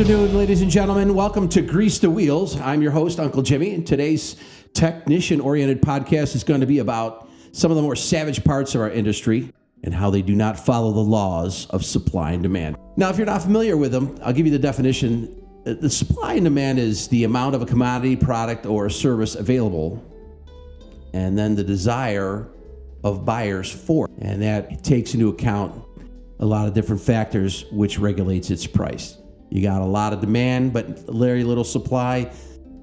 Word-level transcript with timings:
afternoon, 0.00 0.34
ladies 0.34 0.62
and 0.62 0.70
gentlemen. 0.70 1.14
Welcome 1.14 1.46
to 1.50 1.60
Grease 1.60 1.98
the 1.98 2.08
Wheels. 2.08 2.58
I'm 2.58 2.80
your 2.80 2.90
host, 2.90 3.20
Uncle 3.20 3.42
Jimmy, 3.42 3.74
and 3.74 3.86
today's 3.86 4.36
technician 4.72 5.42
oriented 5.42 5.82
podcast 5.82 6.34
is 6.34 6.42
going 6.42 6.60
to 6.60 6.66
be 6.66 6.78
about 6.78 7.28
some 7.52 7.70
of 7.70 7.76
the 7.76 7.82
more 7.82 7.94
savage 7.94 8.42
parts 8.42 8.74
of 8.74 8.80
our 8.80 8.88
industry 8.88 9.52
and 9.84 9.92
how 9.92 10.08
they 10.08 10.22
do 10.22 10.34
not 10.34 10.58
follow 10.58 10.90
the 10.90 11.00
laws 11.00 11.66
of 11.66 11.84
supply 11.84 12.32
and 12.32 12.42
demand. 12.42 12.76
Now, 12.96 13.10
if 13.10 13.18
you're 13.18 13.26
not 13.26 13.42
familiar 13.42 13.76
with 13.76 13.92
them, 13.92 14.18
I'll 14.24 14.32
give 14.32 14.46
you 14.46 14.52
the 14.52 14.58
definition. 14.58 15.44
Uh, 15.66 15.74
The 15.74 15.90
supply 15.90 16.32
and 16.32 16.44
demand 16.44 16.78
is 16.78 17.06
the 17.08 17.24
amount 17.24 17.54
of 17.54 17.60
a 17.60 17.66
commodity, 17.66 18.16
product, 18.16 18.64
or 18.64 18.88
service 18.88 19.34
available, 19.34 20.02
and 21.12 21.36
then 21.36 21.54
the 21.54 21.64
desire 21.64 22.48
of 23.04 23.26
buyers 23.26 23.70
for 23.70 24.06
it. 24.06 24.12
And 24.22 24.40
that 24.40 24.82
takes 24.82 25.12
into 25.12 25.28
account 25.28 25.84
a 26.38 26.46
lot 26.46 26.66
of 26.66 26.72
different 26.72 27.02
factors 27.02 27.66
which 27.70 27.98
regulates 27.98 28.50
its 28.50 28.66
price. 28.66 29.18
You 29.50 29.62
got 29.62 29.82
a 29.82 29.86
lot 29.86 30.12
of 30.12 30.20
demand, 30.20 30.72
but 30.72 31.00
very 31.08 31.42
little 31.42 31.64
supply, 31.64 32.30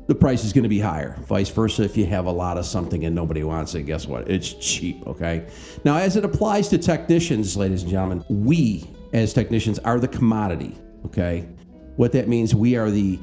the 0.07 0.15
price 0.15 0.43
is 0.43 0.53
going 0.53 0.63
to 0.63 0.69
be 0.69 0.79
higher. 0.79 1.17
Vice 1.27 1.49
versa, 1.49 1.83
if 1.83 1.97
you 1.97 2.05
have 2.05 2.25
a 2.25 2.31
lot 2.31 2.57
of 2.57 2.65
something 2.65 3.05
and 3.05 3.15
nobody 3.15 3.43
wants 3.43 3.73
it, 3.75 3.83
guess 3.83 4.05
what? 4.05 4.29
It's 4.29 4.53
cheap, 4.53 5.05
okay? 5.07 5.47
Now, 5.83 5.97
as 5.97 6.15
it 6.15 6.25
applies 6.25 6.67
to 6.69 6.77
technicians, 6.77 7.55
ladies 7.55 7.83
and 7.83 7.91
gentlemen, 7.91 8.23
we 8.29 8.85
as 9.13 9.33
technicians 9.33 9.79
are 9.79 9.99
the 9.99 10.07
commodity, 10.07 10.75
okay? 11.05 11.47
What 11.95 12.11
that 12.13 12.27
means, 12.27 12.53
we 12.53 12.75
are 12.75 12.91
the 12.91 13.19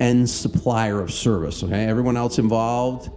end 0.00 0.28
supplier 0.28 1.00
of 1.00 1.12
service, 1.12 1.62
okay? 1.62 1.86
Everyone 1.86 2.16
else 2.16 2.38
involved 2.38 3.10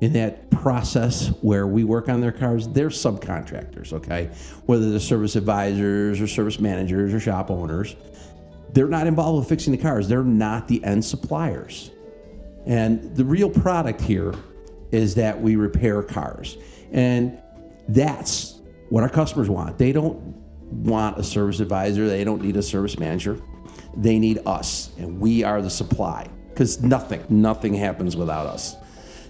in 0.00 0.12
that 0.12 0.50
process 0.50 1.28
where 1.40 1.66
we 1.66 1.82
work 1.84 2.08
on 2.08 2.20
their 2.20 2.32
cars, 2.32 2.68
they're 2.68 2.90
subcontractors, 2.90 3.92
okay? 3.92 4.30
Whether 4.66 4.90
they're 4.90 5.00
service 5.00 5.36
advisors 5.36 6.20
or 6.20 6.26
service 6.26 6.60
managers 6.60 7.14
or 7.14 7.20
shop 7.20 7.50
owners, 7.50 7.96
they're 8.76 8.86
not 8.86 9.06
involved 9.06 9.38
with 9.38 9.48
fixing 9.48 9.72
the 9.72 9.78
cars. 9.78 10.06
They're 10.06 10.22
not 10.22 10.68
the 10.68 10.84
end 10.84 11.02
suppliers. 11.02 11.92
And 12.66 13.16
the 13.16 13.24
real 13.24 13.48
product 13.48 14.02
here 14.02 14.34
is 14.92 15.14
that 15.14 15.40
we 15.40 15.56
repair 15.56 16.02
cars. 16.02 16.58
And 16.92 17.38
that's 17.88 18.60
what 18.90 19.02
our 19.02 19.08
customers 19.08 19.48
want. 19.48 19.78
They 19.78 19.92
don't 19.92 20.18
want 20.70 21.16
a 21.16 21.22
service 21.22 21.60
advisor, 21.60 22.06
they 22.06 22.22
don't 22.22 22.42
need 22.42 22.58
a 22.58 22.62
service 22.62 22.98
manager. 22.98 23.40
They 23.96 24.18
need 24.18 24.40
us, 24.44 24.90
and 24.98 25.18
we 25.18 25.42
are 25.42 25.62
the 25.62 25.70
supply 25.70 26.28
because 26.50 26.82
nothing, 26.82 27.24
nothing 27.30 27.72
happens 27.72 28.14
without 28.14 28.46
us. 28.46 28.76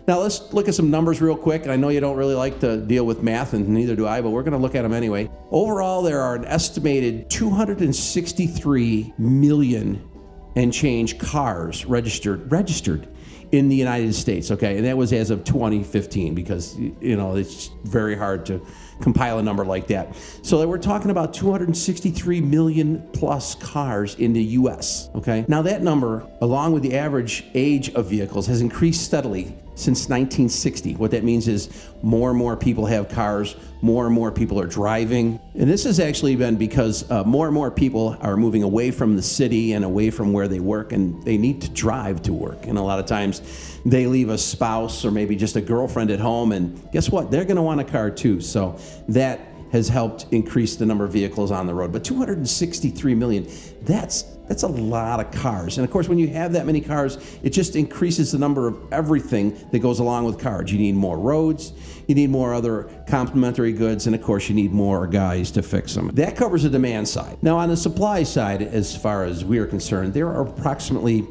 Now 0.06 0.20
let's 0.20 0.52
look 0.52 0.68
at 0.68 0.74
some 0.74 0.88
numbers 0.88 1.20
real 1.20 1.36
quick. 1.36 1.66
I 1.66 1.74
know 1.74 1.88
you 1.88 1.98
don't 1.98 2.16
really 2.16 2.36
like 2.36 2.60
to 2.60 2.76
deal 2.76 3.04
with 3.04 3.22
math, 3.22 3.54
and 3.54 3.68
neither 3.68 3.96
do 3.96 4.06
I, 4.06 4.20
but 4.20 4.30
we're 4.30 4.44
going 4.44 4.52
to 4.52 4.58
look 4.58 4.76
at 4.76 4.82
them 4.82 4.92
anyway. 4.92 5.28
Overall, 5.50 6.02
there 6.02 6.20
are 6.20 6.36
an 6.36 6.44
estimated 6.44 7.28
263 7.28 9.14
million 9.18 10.08
and 10.54 10.72
change 10.72 11.18
cars 11.18 11.84
registered 11.86 12.50
registered 12.50 13.08
in 13.52 13.68
the 13.68 13.74
United 13.74 14.14
States. 14.14 14.52
Okay, 14.52 14.76
and 14.76 14.86
that 14.86 14.96
was 14.96 15.12
as 15.12 15.30
of 15.30 15.42
2015 15.42 16.36
because 16.36 16.78
you 16.78 17.16
know 17.16 17.34
it's 17.34 17.70
very 17.84 18.16
hard 18.16 18.46
to 18.46 18.64
compile 19.00 19.40
a 19.40 19.42
number 19.42 19.64
like 19.64 19.88
that. 19.88 20.14
So 20.42 20.66
we're 20.68 20.78
talking 20.78 21.10
about 21.10 21.34
263 21.34 22.40
million 22.42 23.08
plus 23.12 23.56
cars 23.56 24.14
in 24.14 24.32
the 24.32 24.42
U.S. 24.42 25.10
Okay, 25.16 25.44
now 25.48 25.62
that 25.62 25.82
number, 25.82 26.24
along 26.42 26.74
with 26.74 26.84
the 26.84 26.96
average 26.96 27.44
age 27.54 27.90
of 27.94 28.08
vehicles, 28.08 28.46
has 28.46 28.60
increased 28.60 29.04
steadily 29.04 29.56
since 29.76 30.08
1960. 30.08 30.94
What 30.94 31.12
that 31.12 31.22
means 31.22 31.46
is 31.46 31.86
more 32.02 32.30
and 32.30 32.38
more 32.38 32.56
people 32.56 32.86
have 32.86 33.08
cars, 33.08 33.54
more 33.82 34.06
and 34.06 34.14
more 34.14 34.32
people 34.32 34.58
are 34.58 34.66
driving. 34.66 35.38
And 35.54 35.70
this 35.70 35.84
has 35.84 36.00
actually 36.00 36.34
been 36.34 36.56
because 36.56 37.08
uh, 37.10 37.22
more 37.24 37.46
and 37.46 37.54
more 37.54 37.70
people 37.70 38.16
are 38.22 38.36
moving 38.36 38.62
away 38.62 38.90
from 38.90 39.16
the 39.16 39.22
city 39.22 39.74
and 39.74 39.84
away 39.84 40.10
from 40.10 40.32
where 40.32 40.48
they 40.48 40.60
work, 40.60 40.92
and 40.92 41.22
they 41.22 41.36
need 41.36 41.60
to 41.60 41.68
drive 41.70 42.22
to 42.22 42.32
work. 42.32 42.66
And 42.66 42.78
a 42.78 42.82
lot 42.82 42.98
of 42.98 43.06
times 43.06 43.42
they 43.84 44.06
leave 44.06 44.30
a 44.30 44.38
spouse 44.38 45.04
or 45.04 45.10
maybe 45.10 45.36
just 45.36 45.56
a 45.56 45.60
girlfriend 45.60 46.10
at 46.10 46.20
home, 46.20 46.52
and 46.52 46.90
guess 46.90 47.10
what? 47.10 47.30
They're 47.30 47.44
going 47.44 47.56
to 47.56 47.62
want 47.62 47.80
a 47.80 47.84
car 47.84 48.10
too. 48.10 48.40
So 48.40 48.80
that 49.08 49.40
has 49.72 49.88
helped 49.88 50.26
increase 50.30 50.76
the 50.76 50.86
number 50.86 51.04
of 51.04 51.12
vehicles 51.12 51.50
on 51.50 51.66
the 51.66 51.74
road. 51.74 51.92
But 51.92 52.02
263 52.02 53.14
million, 53.14 53.46
that's 53.82 54.24
that's 54.48 54.62
a 54.62 54.68
lot 54.68 55.20
of 55.20 55.30
cars. 55.32 55.78
And 55.78 55.84
of 55.84 55.90
course, 55.90 56.08
when 56.08 56.18
you 56.18 56.28
have 56.28 56.52
that 56.52 56.66
many 56.66 56.80
cars, 56.80 57.18
it 57.42 57.50
just 57.50 57.76
increases 57.76 58.32
the 58.32 58.38
number 58.38 58.68
of 58.68 58.92
everything 58.92 59.58
that 59.72 59.80
goes 59.80 59.98
along 59.98 60.24
with 60.24 60.38
cars. 60.38 60.72
You 60.72 60.78
need 60.78 60.94
more 60.94 61.18
roads, 61.18 61.72
you 62.06 62.14
need 62.14 62.30
more 62.30 62.54
other 62.54 62.84
complementary 63.08 63.72
goods, 63.72 64.06
and 64.06 64.14
of 64.14 64.22
course, 64.22 64.48
you 64.48 64.54
need 64.54 64.72
more 64.72 65.06
guys 65.06 65.50
to 65.52 65.62
fix 65.62 65.94
them. 65.94 66.08
That 66.14 66.36
covers 66.36 66.62
the 66.62 66.70
demand 66.70 67.08
side. 67.08 67.38
Now, 67.42 67.58
on 67.58 67.68
the 67.68 67.76
supply 67.76 68.22
side, 68.22 68.62
as 68.62 68.96
far 68.96 69.24
as 69.24 69.44
we 69.44 69.58
are 69.58 69.66
concerned, 69.66 70.14
there 70.14 70.28
are 70.28 70.46
approximately 70.46 71.26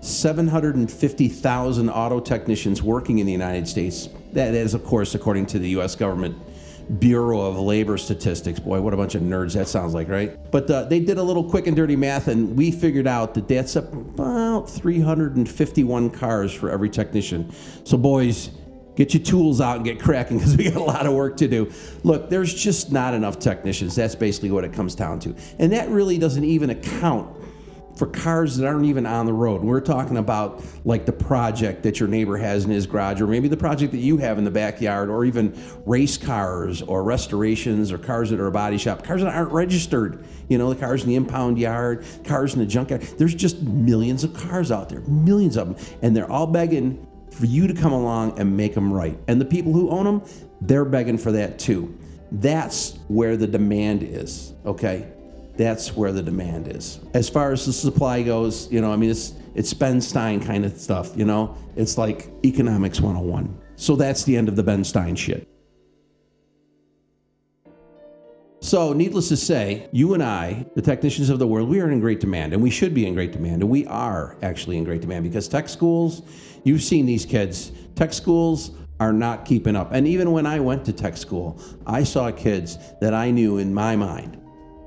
750,000 0.00 1.90
auto 1.90 2.20
technicians 2.20 2.82
working 2.82 3.18
in 3.18 3.26
the 3.26 3.32
United 3.32 3.66
States. 3.66 4.08
That 4.32 4.54
is, 4.54 4.74
of 4.74 4.84
course, 4.84 5.14
according 5.14 5.46
to 5.46 5.58
the 5.58 5.70
U.S. 5.70 5.96
government 5.96 6.36
Bureau 6.98 7.40
of 7.40 7.58
Labor 7.58 7.98
Statistics. 7.98 8.60
Boy, 8.60 8.80
what 8.80 8.94
a 8.94 8.96
bunch 8.96 9.14
of 9.14 9.22
nerds 9.22 9.54
that 9.54 9.68
sounds 9.68 9.94
like, 9.94 10.08
right? 10.08 10.38
But 10.50 10.70
uh, 10.70 10.84
they 10.84 11.00
did 11.00 11.18
a 11.18 11.22
little 11.22 11.42
quick 11.42 11.66
and 11.66 11.76
dirty 11.76 11.96
math, 11.96 12.28
and 12.28 12.56
we 12.56 12.70
figured 12.70 13.06
out 13.06 13.34
that 13.34 13.48
that's 13.48 13.76
about 13.76 14.70
351 14.70 16.10
cars 16.10 16.52
for 16.52 16.70
every 16.70 16.88
technician. 16.88 17.52
So, 17.84 17.98
boys, 17.98 18.50
get 18.94 19.14
your 19.14 19.22
tools 19.22 19.60
out 19.60 19.76
and 19.76 19.84
get 19.84 20.00
cracking 20.00 20.38
because 20.38 20.56
we 20.56 20.70
got 20.70 20.76
a 20.76 20.84
lot 20.84 21.06
of 21.06 21.14
work 21.14 21.36
to 21.38 21.48
do. 21.48 21.72
Look, 22.04 22.30
there's 22.30 22.54
just 22.54 22.92
not 22.92 23.14
enough 23.14 23.38
technicians. 23.38 23.96
That's 23.96 24.14
basically 24.14 24.52
what 24.52 24.64
it 24.64 24.72
comes 24.72 24.94
down 24.94 25.18
to. 25.20 25.34
And 25.58 25.72
that 25.72 25.88
really 25.88 26.18
doesn't 26.18 26.44
even 26.44 26.70
account 26.70 27.36
for 27.96 28.06
cars 28.06 28.56
that 28.56 28.66
aren't 28.66 28.84
even 28.84 29.06
on 29.06 29.26
the 29.26 29.32
road. 29.32 29.62
We're 29.62 29.80
talking 29.80 30.18
about 30.18 30.62
like 30.84 31.06
the 31.06 31.12
project 31.12 31.82
that 31.84 31.98
your 31.98 32.08
neighbor 32.08 32.36
has 32.36 32.64
in 32.64 32.70
his 32.70 32.86
garage, 32.86 33.20
or 33.20 33.26
maybe 33.26 33.48
the 33.48 33.56
project 33.56 33.92
that 33.92 33.98
you 33.98 34.18
have 34.18 34.38
in 34.38 34.44
the 34.44 34.50
backyard, 34.50 35.08
or 35.08 35.24
even 35.24 35.58
race 35.86 36.16
cars 36.16 36.82
or 36.82 37.02
restorations 37.02 37.90
or 37.90 37.98
cars 37.98 38.30
that 38.30 38.38
are 38.38 38.46
a 38.46 38.52
body 38.52 38.78
shop, 38.78 39.02
cars 39.02 39.22
that 39.22 39.34
aren't 39.34 39.52
registered. 39.52 40.24
You 40.48 40.58
know, 40.58 40.72
the 40.72 40.78
cars 40.78 41.02
in 41.02 41.08
the 41.08 41.14
impound 41.16 41.58
yard, 41.58 42.04
cars 42.24 42.52
in 42.52 42.60
the 42.60 42.66
junkyard. 42.66 43.02
There's 43.18 43.34
just 43.34 43.62
millions 43.62 44.24
of 44.24 44.34
cars 44.34 44.70
out 44.70 44.88
there, 44.88 45.00
millions 45.00 45.56
of 45.56 45.68
them, 45.68 45.98
and 46.02 46.14
they're 46.14 46.30
all 46.30 46.46
begging 46.46 47.06
for 47.30 47.46
you 47.46 47.66
to 47.66 47.74
come 47.74 47.92
along 47.92 48.38
and 48.38 48.56
make 48.56 48.74
them 48.74 48.92
right. 48.92 49.18
And 49.28 49.40
the 49.40 49.44
people 49.44 49.72
who 49.72 49.90
own 49.90 50.04
them, 50.04 50.22
they're 50.60 50.84
begging 50.84 51.18
for 51.18 51.32
that 51.32 51.58
too. 51.58 51.96
That's 52.32 52.98
where 53.08 53.36
the 53.36 53.46
demand 53.46 54.02
is, 54.02 54.52
okay? 54.64 55.12
That's 55.56 55.96
where 55.96 56.12
the 56.12 56.22
demand 56.22 56.68
is. 56.68 57.00
As 57.14 57.28
far 57.28 57.52
as 57.52 57.64
the 57.64 57.72
supply 57.72 58.22
goes, 58.22 58.70
you 58.70 58.80
know, 58.80 58.92
I 58.92 58.96
mean, 58.96 59.10
it's 59.10 59.32
it's 59.54 59.72
Ben 59.72 60.02
Stein 60.02 60.38
kind 60.38 60.66
of 60.66 60.78
stuff, 60.78 61.16
you 61.16 61.24
know? 61.24 61.56
It's 61.76 61.96
like 61.96 62.30
economics 62.44 63.00
101. 63.00 63.58
So 63.76 63.96
that's 63.96 64.22
the 64.24 64.36
end 64.36 64.48
of 64.48 64.56
the 64.56 64.62
Ben 64.62 64.84
Stein 64.84 65.16
shit. 65.16 65.48
So, 68.60 68.92
needless 68.92 69.28
to 69.28 69.36
say, 69.36 69.88
you 69.92 70.12
and 70.12 70.22
I, 70.22 70.66
the 70.74 70.82
technicians 70.82 71.30
of 71.30 71.38
the 71.38 71.46
world, 71.46 71.68
we 71.68 71.80
are 71.80 71.90
in 71.90 72.00
great 72.00 72.20
demand, 72.20 72.52
and 72.52 72.62
we 72.62 72.68
should 72.68 72.94
be 72.94 73.06
in 73.06 73.14
great 73.14 73.32
demand, 73.32 73.62
and 73.62 73.70
we 73.70 73.86
are 73.86 74.36
actually 74.42 74.76
in 74.76 74.84
great 74.84 75.00
demand 75.00 75.24
because 75.24 75.46
tech 75.46 75.68
schools, 75.68 76.22
you've 76.64 76.82
seen 76.82 77.06
these 77.06 77.24
kids, 77.24 77.70
tech 77.94 78.12
schools 78.12 78.72
are 78.98 79.12
not 79.12 79.44
keeping 79.44 79.76
up. 79.76 79.92
And 79.92 80.06
even 80.08 80.32
when 80.32 80.46
I 80.46 80.58
went 80.58 80.84
to 80.86 80.92
tech 80.92 81.16
school, 81.16 81.60
I 81.86 82.02
saw 82.02 82.30
kids 82.32 82.78
that 83.00 83.14
I 83.14 83.30
knew 83.30 83.58
in 83.58 83.72
my 83.72 83.94
mind 83.94 84.40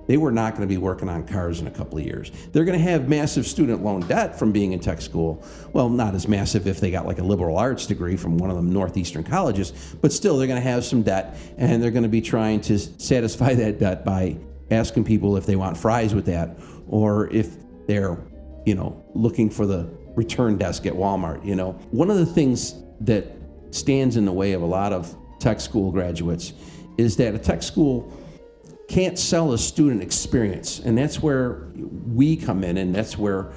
they 0.09 0.17
were 0.17 0.31
not 0.31 0.55
going 0.55 0.67
to 0.67 0.67
be 0.67 0.79
working 0.79 1.07
on 1.07 1.23
cars 1.27 1.61
in 1.61 1.67
a 1.67 1.71
couple 1.71 1.99
of 1.99 2.03
years. 2.03 2.31
They're 2.51 2.65
going 2.65 2.79
to 2.79 2.83
have 2.83 3.07
massive 3.07 3.45
student 3.45 3.83
loan 3.83 4.01
debt 4.07 4.39
from 4.39 4.51
being 4.51 4.71
in 4.71 4.79
tech 4.79 5.01
school. 5.01 5.45
Well, 5.71 5.87
not 5.87 6.15
as 6.15 6.27
massive 6.27 6.65
if 6.65 6.79
they 6.79 6.89
got 6.89 7.05
like 7.05 7.19
a 7.19 7.23
liberal 7.23 7.59
arts 7.59 7.85
degree 7.85 8.17
from 8.17 8.39
one 8.39 8.49
of 8.49 8.55
the 8.55 8.63
northeastern 8.63 9.23
colleges, 9.23 9.71
but 10.01 10.11
still 10.11 10.39
they're 10.39 10.47
going 10.47 10.59
to 10.59 10.67
have 10.67 10.83
some 10.83 11.03
debt 11.03 11.37
and 11.57 11.81
they're 11.81 11.91
going 11.91 12.03
to 12.03 12.09
be 12.09 12.21
trying 12.21 12.59
to 12.61 12.79
satisfy 12.79 13.53
that 13.53 13.77
debt 13.77 14.03
by 14.03 14.35
asking 14.71 15.03
people 15.03 15.37
if 15.37 15.45
they 15.45 15.55
want 15.55 15.77
fries 15.77 16.15
with 16.15 16.25
that 16.25 16.57
or 16.87 17.31
if 17.31 17.57
they're, 17.85 18.17
you 18.65 18.73
know, 18.73 19.05
looking 19.13 19.47
for 19.47 19.67
the 19.67 19.87
return 20.15 20.57
desk 20.57 20.87
at 20.87 20.93
Walmart, 20.93 21.45
you 21.45 21.55
know. 21.55 21.73
One 21.91 22.09
of 22.09 22.17
the 22.17 22.25
things 22.25 22.73
that 23.01 23.27
stands 23.69 24.17
in 24.17 24.25
the 24.25 24.33
way 24.33 24.53
of 24.53 24.63
a 24.63 24.65
lot 24.65 24.91
of 24.91 25.15
tech 25.37 25.61
school 25.61 25.91
graduates 25.91 26.53
is 26.97 27.15
that 27.17 27.35
a 27.35 27.37
tech 27.37 27.61
school 27.61 28.11
can't 28.89 29.17
sell 29.17 29.53
a 29.53 29.57
student 29.57 30.01
experience. 30.01 30.79
And 30.79 30.97
that's 30.97 31.21
where 31.21 31.67
we 32.07 32.35
come 32.35 32.63
in, 32.63 32.77
and 32.77 32.93
that's 32.93 33.17
where 33.17 33.51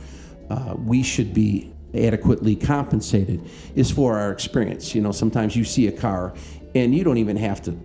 uh, 0.51 0.75
we 0.77 1.03
should 1.03 1.33
be 1.35 1.73
adequately 1.95 2.57
compensated 2.57 3.51
is 3.75 3.91
for 3.91 4.19
our 4.19 4.31
experience. 4.31 4.95
You 4.95 5.03
know, 5.03 5.13
sometimes 5.13 5.57
you 5.57 5.65
see 5.65 5.89
a 5.89 5.93
car 5.93 6.35
and 6.75 6.95
you 6.95 7.05
don't 7.05 7.19
even 7.19 7.37
have 7.37 7.63
to 7.63 7.77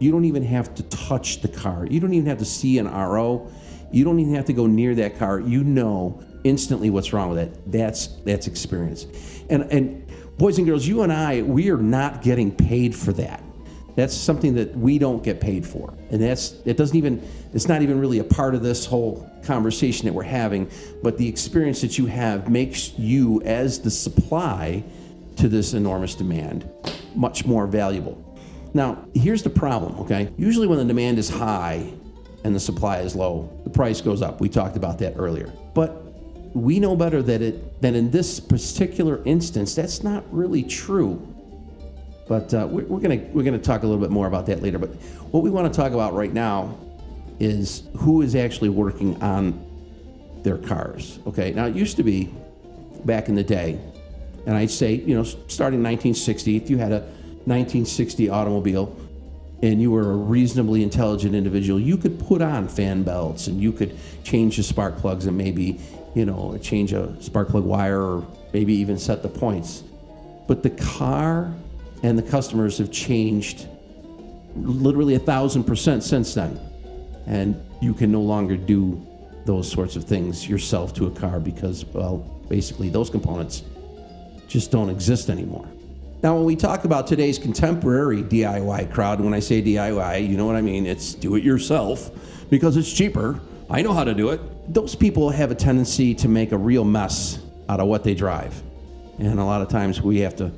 you 0.00 0.10
don't 0.10 0.24
even 0.24 0.42
have 0.42 0.74
to 0.74 0.82
touch 0.84 1.40
the 1.40 1.48
car. 1.48 1.86
You 1.86 2.00
don't 2.00 2.12
even 2.12 2.26
have 2.26 2.38
to 2.38 2.44
see 2.44 2.78
an 2.78 2.86
RO. 2.86 3.50
You 3.92 4.04
don't 4.04 4.18
even 4.18 4.34
have 4.34 4.44
to 4.46 4.52
go 4.52 4.66
near 4.66 4.94
that 4.96 5.18
car. 5.18 5.40
You 5.40 5.64
know 5.64 6.22
instantly 6.42 6.90
what's 6.90 7.12
wrong 7.12 7.30
with 7.30 7.38
it. 7.38 7.72
That's 7.72 8.08
that's 8.24 8.46
experience. 8.46 9.06
And 9.50 9.62
and 9.72 10.06
boys 10.36 10.58
and 10.58 10.66
girls, 10.66 10.86
you 10.86 11.02
and 11.02 11.12
I, 11.12 11.42
we 11.42 11.70
are 11.70 11.78
not 11.78 12.22
getting 12.22 12.54
paid 12.54 12.94
for 12.94 13.12
that. 13.14 13.43
That's 13.96 14.14
something 14.14 14.54
that 14.54 14.76
we 14.76 14.98
don't 14.98 15.22
get 15.22 15.40
paid 15.40 15.64
for. 15.66 15.94
And 16.10 16.20
that's 16.20 16.54
it 16.64 16.76
doesn't 16.76 16.96
even 16.96 17.26
it's 17.52 17.68
not 17.68 17.82
even 17.82 18.00
really 18.00 18.18
a 18.18 18.24
part 18.24 18.54
of 18.54 18.62
this 18.62 18.84
whole 18.84 19.30
conversation 19.44 20.06
that 20.06 20.12
we're 20.12 20.22
having, 20.22 20.68
but 21.02 21.16
the 21.18 21.28
experience 21.28 21.80
that 21.82 21.98
you 21.98 22.06
have 22.06 22.50
makes 22.50 22.98
you 22.98 23.40
as 23.42 23.80
the 23.80 23.90
supply 23.90 24.82
to 25.36 25.48
this 25.48 25.74
enormous 25.74 26.14
demand 26.14 26.68
much 27.14 27.44
more 27.44 27.66
valuable. 27.66 28.20
Now, 28.72 29.04
here's 29.14 29.42
the 29.42 29.50
problem, 29.50 29.98
okay? 30.00 30.32
Usually 30.36 30.66
when 30.66 30.78
the 30.78 30.84
demand 30.84 31.18
is 31.18 31.28
high 31.28 31.92
and 32.42 32.54
the 32.54 32.60
supply 32.60 32.98
is 32.98 33.14
low, 33.14 33.48
the 33.62 33.70
price 33.70 34.00
goes 34.00 34.20
up. 34.20 34.40
We 34.40 34.48
talked 34.48 34.76
about 34.76 34.98
that 34.98 35.14
earlier. 35.16 35.52
But 35.74 36.02
we 36.54 36.80
know 36.80 36.96
better 36.96 37.22
that 37.22 37.42
it 37.42 37.80
that 37.82 37.94
in 37.94 38.10
this 38.10 38.40
particular 38.40 39.22
instance, 39.24 39.74
that's 39.74 40.02
not 40.02 40.24
really 40.32 40.62
true. 40.62 41.33
But 42.26 42.54
uh, 42.54 42.66
we're, 42.70 42.84
we're 42.84 43.00
gonna 43.00 43.22
we're 43.32 43.42
gonna 43.42 43.58
talk 43.58 43.82
a 43.82 43.86
little 43.86 44.00
bit 44.00 44.10
more 44.10 44.26
about 44.26 44.46
that 44.46 44.62
later. 44.62 44.78
But 44.78 44.90
what 45.30 45.42
we 45.42 45.50
want 45.50 45.72
to 45.72 45.76
talk 45.78 45.92
about 45.92 46.14
right 46.14 46.32
now 46.32 46.78
is 47.38 47.82
who 47.96 48.22
is 48.22 48.34
actually 48.34 48.70
working 48.70 49.20
on 49.22 49.64
their 50.42 50.58
cars. 50.58 51.18
Okay, 51.26 51.52
now 51.52 51.66
it 51.66 51.74
used 51.74 51.96
to 51.96 52.02
be 52.02 52.32
back 53.04 53.28
in 53.28 53.34
the 53.34 53.42
day, 53.42 53.78
and 54.46 54.56
I'd 54.56 54.70
say 54.70 54.94
you 54.94 55.14
know 55.14 55.24
starting 55.24 55.82
1960, 55.82 56.56
if 56.56 56.70
you 56.70 56.78
had 56.78 56.92
a 56.92 57.00
1960 57.46 58.30
automobile 58.30 58.96
and 59.62 59.80
you 59.80 59.90
were 59.90 60.12
a 60.12 60.16
reasonably 60.16 60.82
intelligent 60.82 61.34
individual, 61.34 61.78
you 61.78 61.96
could 61.96 62.18
put 62.18 62.42
on 62.42 62.68
fan 62.68 63.02
belts 63.02 63.46
and 63.46 63.60
you 63.60 63.72
could 63.72 63.96
change 64.22 64.56
the 64.56 64.62
spark 64.62 64.96
plugs 64.96 65.26
and 65.26 65.36
maybe 65.36 65.78
you 66.14 66.24
know 66.24 66.56
change 66.62 66.92
a 66.94 67.20
spark 67.22 67.48
plug 67.48 67.64
wire 67.64 68.00
or 68.00 68.26
maybe 68.54 68.72
even 68.72 68.98
set 68.98 69.22
the 69.22 69.28
points. 69.28 69.82
But 70.46 70.62
the 70.62 70.70
car 70.70 71.52
and 72.04 72.18
the 72.18 72.22
customers 72.22 72.76
have 72.76 72.92
changed 72.92 73.66
literally 74.56 75.14
a 75.14 75.18
thousand 75.18 75.64
percent 75.64 76.02
since 76.04 76.34
then. 76.34 76.60
And 77.26 77.58
you 77.80 77.94
can 77.94 78.12
no 78.12 78.20
longer 78.20 78.58
do 78.58 79.04
those 79.46 79.72
sorts 79.72 79.96
of 79.96 80.04
things 80.04 80.46
yourself 80.46 80.92
to 80.94 81.06
a 81.06 81.10
car 81.10 81.40
because, 81.40 81.86
well, 81.86 82.18
basically 82.50 82.90
those 82.90 83.08
components 83.08 83.62
just 84.48 84.70
don't 84.70 84.90
exist 84.90 85.30
anymore. 85.30 85.66
Now, 86.22 86.36
when 86.36 86.44
we 86.44 86.56
talk 86.56 86.84
about 86.84 87.06
today's 87.06 87.38
contemporary 87.38 88.22
DIY 88.22 88.92
crowd, 88.92 89.18
when 89.22 89.32
I 89.32 89.40
say 89.40 89.62
DIY, 89.62 90.28
you 90.28 90.36
know 90.36 90.44
what 90.44 90.56
I 90.56 90.62
mean? 90.62 90.84
It's 90.84 91.14
do 91.14 91.36
it 91.36 91.42
yourself 91.42 92.10
because 92.50 92.76
it's 92.76 92.92
cheaper. 92.92 93.40
I 93.70 93.80
know 93.80 93.94
how 93.94 94.04
to 94.04 94.12
do 94.12 94.28
it. 94.28 94.42
Those 94.74 94.94
people 94.94 95.30
have 95.30 95.50
a 95.50 95.54
tendency 95.54 96.14
to 96.16 96.28
make 96.28 96.52
a 96.52 96.58
real 96.58 96.84
mess 96.84 97.38
out 97.70 97.80
of 97.80 97.88
what 97.88 98.04
they 98.04 98.12
drive. 98.14 98.62
And 99.18 99.40
a 99.40 99.44
lot 99.44 99.62
of 99.62 99.68
times 99.68 100.02
we 100.02 100.18
have 100.18 100.36
to 100.36 100.52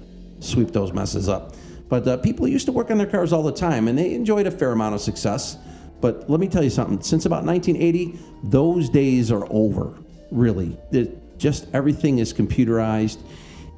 sweep 0.47 0.73
those 0.73 0.93
messes 0.93 1.29
up. 1.29 1.55
But 1.89 2.07
uh, 2.07 2.17
people 2.19 2.49
used 2.49 2.67
to 2.67 2.73
work 2.73 2.91
on 2.91 2.99
their 2.99 3.07
cars 3.07 3.33
all 3.33 3.43
the 3.43 3.53
time, 3.53 3.89
and 3.89 3.99
they 3.99 4.15
enjoyed 4.15 4.47
a 4.47 4.51
fair 4.51 4.73
amount 4.73 4.95
of 4.95 5.01
success. 5.01 5.57
But 6.01 6.29
let 6.29 6.41
me 6.41 6.49
tell 6.49 6.63
you 6.63 6.71
something. 6.71 7.01
Since 7.01 7.27
about 7.27 7.45
1980, 7.45 8.19
those 8.45 8.89
days 8.89 9.31
are 9.31 9.47
over. 9.51 9.95
Really, 10.31 10.77
it, 10.91 11.39
just 11.39 11.69
everything 11.73 12.19
is 12.19 12.33
computerized, 12.33 13.19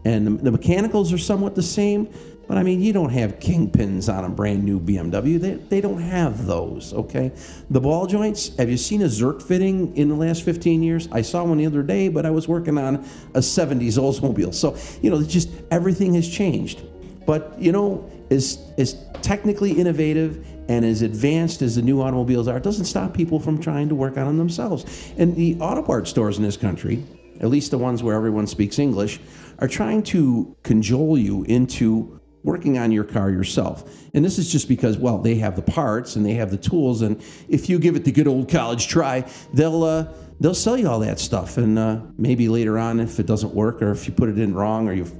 and 0.04 0.26
the, 0.26 0.30
the 0.44 0.50
mechanicals 0.50 1.12
are 1.12 1.18
somewhat 1.18 1.54
the 1.54 1.62
same. 1.62 2.08
But 2.48 2.56
I 2.56 2.62
mean, 2.62 2.80
you 2.80 2.94
don't 2.94 3.10
have 3.10 3.38
kingpins 3.40 4.12
on 4.12 4.24
a 4.24 4.28
brand 4.30 4.64
new 4.64 4.80
BMW. 4.80 5.38
They, 5.38 5.54
they 5.54 5.80
don't 5.82 6.00
have 6.00 6.46
those, 6.46 6.94
okay? 6.94 7.30
The 7.68 7.80
ball 7.80 8.06
joints, 8.06 8.56
have 8.56 8.70
you 8.70 8.78
seen 8.78 9.02
a 9.02 9.04
Zerk 9.04 9.42
fitting 9.42 9.94
in 9.98 10.08
the 10.08 10.14
last 10.14 10.44
15 10.44 10.82
years? 10.82 11.08
I 11.12 11.20
saw 11.20 11.44
one 11.44 11.58
the 11.58 11.66
other 11.66 11.82
day, 11.82 12.08
but 12.08 12.24
I 12.24 12.30
was 12.30 12.48
working 12.48 12.78
on 12.78 12.96
a 13.34 13.40
70s 13.40 13.98
Oldsmobile. 13.98 14.54
So, 14.54 14.78
you 15.02 15.10
know, 15.10 15.22
just 15.22 15.50
everything 15.70 16.14
has 16.14 16.26
changed. 16.26 16.80
But, 17.26 17.54
you 17.58 17.70
know, 17.70 18.10
as, 18.30 18.72
as 18.78 18.96
technically 19.20 19.72
innovative 19.72 20.46
and 20.70 20.86
as 20.86 21.02
advanced 21.02 21.60
as 21.60 21.76
the 21.76 21.82
new 21.82 22.00
automobiles 22.00 22.48
are, 22.48 22.56
it 22.56 22.62
doesn't 22.62 22.86
stop 22.86 23.12
people 23.12 23.38
from 23.38 23.60
trying 23.60 23.90
to 23.90 23.94
work 23.94 24.16
on 24.16 24.26
them 24.26 24.38
themselves. 24.38 25.12
And 25.18 25.36
the 25.36 25.58
auto 25.60 25.82
parts 25.82 26.08
stores 26.08 26.38
in 26.38 26.44
this 26.44 26.56
country, 26.56 27.04
at 27.40 27.48
least 27.48 27.70
the 27.70 27.78
ones 27.78 28.02
where 28.02 28.14
everyone 28.14 28.46
speaks 28.46 28.78
English, 28.78 29.20
are 29.58 29.68
trying 29.68 30.02
to 30.02 30.56
cajole 30.62 31.18
you 31.18 31.44
into 31.44 32.20
working 32.42 32.78
on 32.78 32.92
your 32.92 33.04
car 33.04 33.30
yourself. 33.30 34.08
And 34.14 34.24
this 34.24 34.38
is 34.38 34.50
just 34.50 34.68
because, 34.68 34.96
well, 34.96 35.18
they 35.18 35.34
have 35.36 35.56
the 35.56 35.62
parts 35.62 36.16
and 36.16 36.24
they 36.24 36.34
have 36.34 36.50
the 36.50 36.56
tools, 36.56 37.02
and 37.02 37.22
if 37.48 37.68
you 37.68 37.78
give 37.78 37.96
it 37.96 38.04
the 38.04 38.12
good 38.12 38.28
old 38.28 38.48
college 38.48 38.88
try, 38.88 39.28
they'll 39.52 39.82
uh, 39.84 40.12
they'll 40.40 40.54
sell 40.54 40.76
you 40.76 40.88
all 40.88 41.00
that 41.00 41.18
stuff. 41.18 41.58
And 41.58 41.78
uh, 41.78 42.00
maybe 42.16 42.48
later 42.48 42.78
on, 42.78 43.00
if 43.00 43.18
it 43.18 43.26
doesn't 43.26 43.54
work, 43.54 43.82
or 43.82 43.90
if 43.90 44.06
you 44.06 44.14
put 44.14 44.28
it 44.28 44.38
in 44.38 44.54
wrong, 44.54 44.88
or 44.88 44.92
you've 44.92 45.12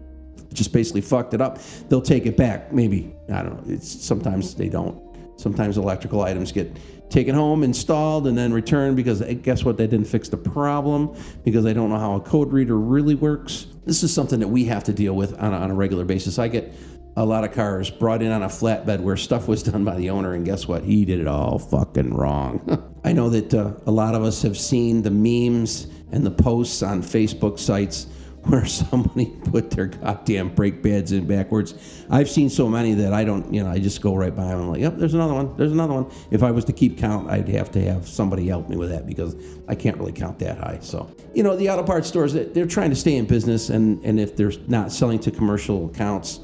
just 0.53 0.73
basically 0.73 1.03
fucked 1.03 1.35
it 1.35 1.41
up, 1.41 1.59
they'll 1.89 2.01
take 2.01 2.27
it 2.27 2.37
back. 2.37 2.73
Maybe 2.73 3.15
I 3.31 3.43
don't 3.43 3.67
know. 3.67 3.75
It's 3.75 3.89
sometimes 3.89 4.55
they 4.55 4.69
don't. 4.69 5.08
Sometimes 5.39 5.79
electrical 5.79 6.23
items 6.23 6.51
get 6.51 6.77
taken 7.11 7.35
home, 7.35 7.63
installed, 7.63 8.27
and 8.27 8.37
then 8.37 8.53
returned 8.53 8.97
because 8.97 9.23
eh, 9.23 9.35
guess 9.35 9.65
what? 9.65 9.77
They 9.77 9.87
didn't 9.87 10.09
fix 10.09 10.29
the 10.29 10.37
problem 10.37 11.17
because 11.45 11.65
they 11.65 11.73
don't 11.73 11.91
know 11.91 11.99
how 11.99 12.17
a 12.17 12.21
code 12.21 12.53
reader 12.53 12.77
really 12.77 13.15
works. 13.15 13.69
This 13.87 14.03
is 14.03 14.13
something 14.13 14.41
that 14.41 14.49
we 14.49 14.65
have 14.65 14.85
to 14.85 14.93
deal 14.93 15.15
with 15.15 15.41
on 15.41 15.55
a, 15.55 15.57
on 15.57 15.71
a 15.71 15.75
regular 15.75 16.05
basis. 16.05 16.39
I 16.39 16.49
get 16.49 16.75
a 17.17 17.25
lot 17.25 17.45
of 17.45 17.53
cars 17.53 17.89
brought 17.89 18.21
in 18.21 18.31
on 18.33 18.43
a 18.43 18.49
flatbed 18.49 19.01
where 19.01 19.17
stuff 19.17 19.49
was 19.49 19.63
done 19.63 19.85
by 19.85 19.97
the 19.97 20.11
owner, 20.11 20.35
and 20.35 20.45
guess 20.45 20.69
what? 20.69 20.83
He 20.85 21.05
did 21.05 21.21
it 21.21 21.29
all 21.29 21.59
fucking 21.59 22.13
wrong. 22.13 22.85
I 23.05 23.13
know 23.13 23.31
that 23.31 23.55
uh, 23.55 23.75
a 23.87 23.91
lot 23.91 24.15
of 24.15 24.25
us 24.25 24.43
have 24.43 24.59
seen 24.59 25.03
the 25.03 25.11
memes 25.11 25.87
and 26.11 26.27
the 26.27 26.31
posts 26.31 26.83
on 26.83 27.03
Facebook 27.03 27.59
sites 27.59 28.09
where 28.49 28.65
somebody 28.65 29.27
put 29.51 29.71
their 29.71 29.87
goddamn 29.87 30.55
brake 30.55 30.83
pads 30.83 31.13
in 31.13 31.27
backwards. 31.27 32.05
I've 32.11 32.31
seen 32.31 32.49
so 32.49 32.69
many 32.69 32.95
that 32.95 33.13
I 33.13 33.25
don't, 33.25 33.53
you 33.53 33.63
know, 33.63 33.71
I 33.71 33.79
just 33.79 34.01
go 34.01 34.15
right 34.15 34.35
by 34.35 34.47
them. 34.47 34.61
I'm 34.61 34.69
like, 34.71 34.81
yep, 34.81 34.97
there's 34.97 35.15
another 35.15 35.35
one. 35.35 35.57
There's 35.57 35.73
another 35.73 35.95
one. 35.95 36.11
If 36.31 36.43
I 36.43 36.51
was 36.51 36.65
to 36.67 36.73
keep 36.73 36.99
count, 36.99 37.31
I'd 37.31 37.49
have 37.49 37.71
to 37.73 37.85
have 37.85 38.09
somebody 38.09 38.49
help 38.49 38.69
me 38.69 38.77
with 38.77 38.91
that 38.91 39.07
because 39.07 39.37
I 39.69 39.75
can't 39.75 39.99
really 39.99 40.13
count 40.13 40.39
that 40.39 40.59
high. 40.59 40.79
So, 40.81 41.15
you 41.35 41.43
know, 41.43 41.57
the 41.57 41.69
auto 41.69 41.83
parts 41.83 42.09
stores, 42.09 42.33
they're 42.33 42.67
trying 42.67 42.91
to 42.91 42.97
stay 42.97 43.17
in 43.17 43.27
business, 43.27 43.69
and, 43.69 44.03
and 44.05 44.19
if 44.19 44.35
they're 44.35 44.53
not 44.67 44.93
selling 44.93 45.19
to 45.21 45.31
commercial 45.31 45.87
accounts, 45.87 46.41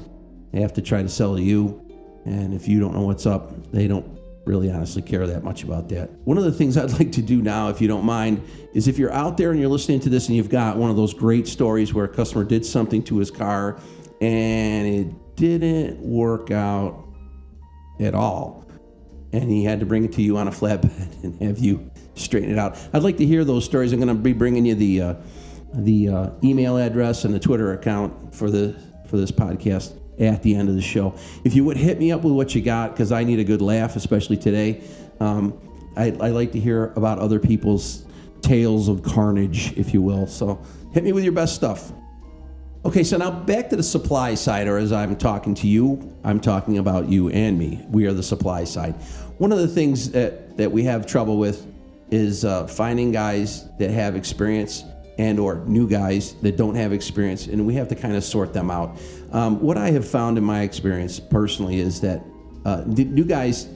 they 0.51 0.61
have 0.61 0.73
to 0.73 0.81
try 0.81 1.01
to 1.01 1.09
sell 1.09 1.35
to 1.35 1.41
you. 1.41 1.81
And 2.25 2.53
if 2.53 2.67
you 2.67 2.79
don't 2.79 2.93
know 2.93 3.01
what's 3.01 3.25
up, 3.25 3.71
they 3.71 3.87
don't 3.87 4.14
really 4.45 4.71
honestly 4.71 5.01
care 5.01 5.25
that 5.27 5.43
much 5.43 5.63
about 5.63 5.89
that. 5.89 6.09
One 6.23 6.37
of 6.37 6.43
the 6.43 6.51
things 6.51 6.77
I'd 6.77 6.91
like 6.99 7.11
to 7.13 7.21
do 7.21 7.41
now, 7.41 7.69
if 7.69 7.81
you 7.81 7.87
don't 7.87 8.05
mind, 8.05 8.41
is 8.73 8.87
if 8.87 8.97
you're 8.97 9.11
out 9.11 9.37
there 9.37 9.51
and 9.51 9.59
you're 9.59 9.69
listening 9.69 9.99
to 10.01 10.09
this 10.09 10.27
and 10.27 10.35
you've 10.35 10.49
got 10.49 10.77
one 10.77 10.89
of 10.89 10.95
those 10.95 11.13
great 11.13 11.47
stories 11.47 11.93
where 11.93 12.05
a 12.05 12.09
customer 12.09 12.43
did 12.43 12.65
something 12.65 13.03
to 13.03 13.17
his 13.17 13.31
car 13.31 13.79
and 14.21 14.87
it 14.87 15.35
didn't 15.35 15.99
work 15.99 16.51
out 16.51 17.03
at 17.99 18.15
all, 18.15 18.65
and 19.33 19.49
he 19.49 19.63
had 19.63 19.79
to 19.79 19.85
bring 19.85 20.05
it 20.05 20.13
to 20.13 20.21
you 20.21 20.37
on 20.37 20.47
a 20.47 20.51
flatbed 20.51 21.23
and 21.23 21.41
have 21.41 21.59
you 21.59 21.91
straighten 22.15 22.51
it 22.51 22.57
out. 22.57 22.77
I'd 22.93 23.03
like 23.03 23.17
to 23.17 23.25
hear 23.25 23.43
those 23.43 23.65
stories. 23.65 23.91
I'm 23.91 23.99
going 23.99 24.07
to 24.07 24.13
be 24.15 24.33
bringing 24.33 24.65
you 24.65 24.75
the 24.75 25.01
uh, 25.01 25.15
the 25.73 26.07
uh, 26.07 26.29
email 26.43 26.77
address 26.77 27.25
and 27.25 27.33
the 27.33 27.39
Twitter 27.39 27.73
account 27.73 28.33
for 28.33 28.49
the 28.49 28.75
for 29.09 29.17
this 29.17 29.31
podcast 29.31 29.93
at 30.19 30.41
the 30.43 30.55
end 30.55 30.69
of 30.69 30.75
the 30.75 30.81
show. 30.81 31.15
If 31.43 31.55
you 31.55 31.63
would 31.65 31.77
hit 31.77 31.99
me 31.99 32.11
up 32.11 32.23
with 32.23 32.33
what 32.33 32.55
you 32.55 32.61
got, 32.61 32.91
because 32.91 33.11
I 33.11 33.23
need 33.23 33.39
a 33.39 33.43
good 33.43 33.61
laugh, 33.61 33.95
especially 33.95 34.37
today. 34.37 34.81
Um, 35.19 35.59
I, 35.97 36.07
I, 36.19 36.29
like 36.29 36.51
to 36.53 36.59
hear 36.59 36.91
about 36.95 37.19
other 37.19 37.39
people's 37.39 38.05
tales 38.41 38.89
of 38.89 39.01
carnage, 39.01 39.73
if 39.77 39.93
you 39.93 40.01
will. 40.01 40.27
So 40.27 40.61
hit 40.93 41.03
me 41.03 41.13
with 41.13 41.23
your 41.23 41.33
best 41.33 41.55
stuff. 41.55 41.91
Okay, 42.83 43.03
so 43.03 43.17
now 43.17 43.31
back 43.31 43.69
to 43.69 43.75
the 43.75 43.83
supply 43.83 44.35
side, 44.35 44.67
or 44.67 44.77
as 44.77 44.91
I'm 44.91 45.15
talking 45.15 45.55
to 45.55 45.67
you, 45.67 46.15
I'm 46.23 46.39
talking 46.39 46.77
about 46.77 47.09
you 47.09 47.29
and 47.29 47.57
me. 47.57 47.83
We 47.89 48.05
are 48.05 48.13
the 48.13 48.23
supply 48.23 48.63
side. 48.63 48.93
One 49.37 49.51
of 49.51 49.57
the 49.57 49.67
things 49.67 50.11
that, 50.11 50.55
that 50.57 50.71
we 50.71 50.83
have 50.83 51.07
trouble 51.07 51.37
with 51.37 51.65
is 52.11 52.45
uh, 52.45 52.67
finding 52.67 53.11
guys 53.11 53.65
that 53.79 53.89
have 53.89 54.15
experience 54.15 54.83
and 55.17 55.39
or 55.39 55.63
new 55.65 55.87
guys 55.87 56.33
that 56.41 56.57
don't 56.57 56.75
have 56.75 56.91
experience 56.91 57.47
and 57.47 57.65
we 57.65 57.73
have 57.73 57.87
to 57.87 57.95
kind 57.95 58.15
of 58.15 58.23
sort 58.23 58.53
them 58.53 58.69
out. 58.69 58.97
Um, 59.31 59.61
what 59.61 59.77
i 59.77 59.91
have 59.91 60.07
found 60.07 60.37
in 60.37 60.43
my 60.43 60.61
experience 60.61 61.19
personally 61.19 61.79
is 61.79 62.01
that 62.01 62.23
uh, 62.65 62.83
new 62.85 63.25
guys 63.25 63.69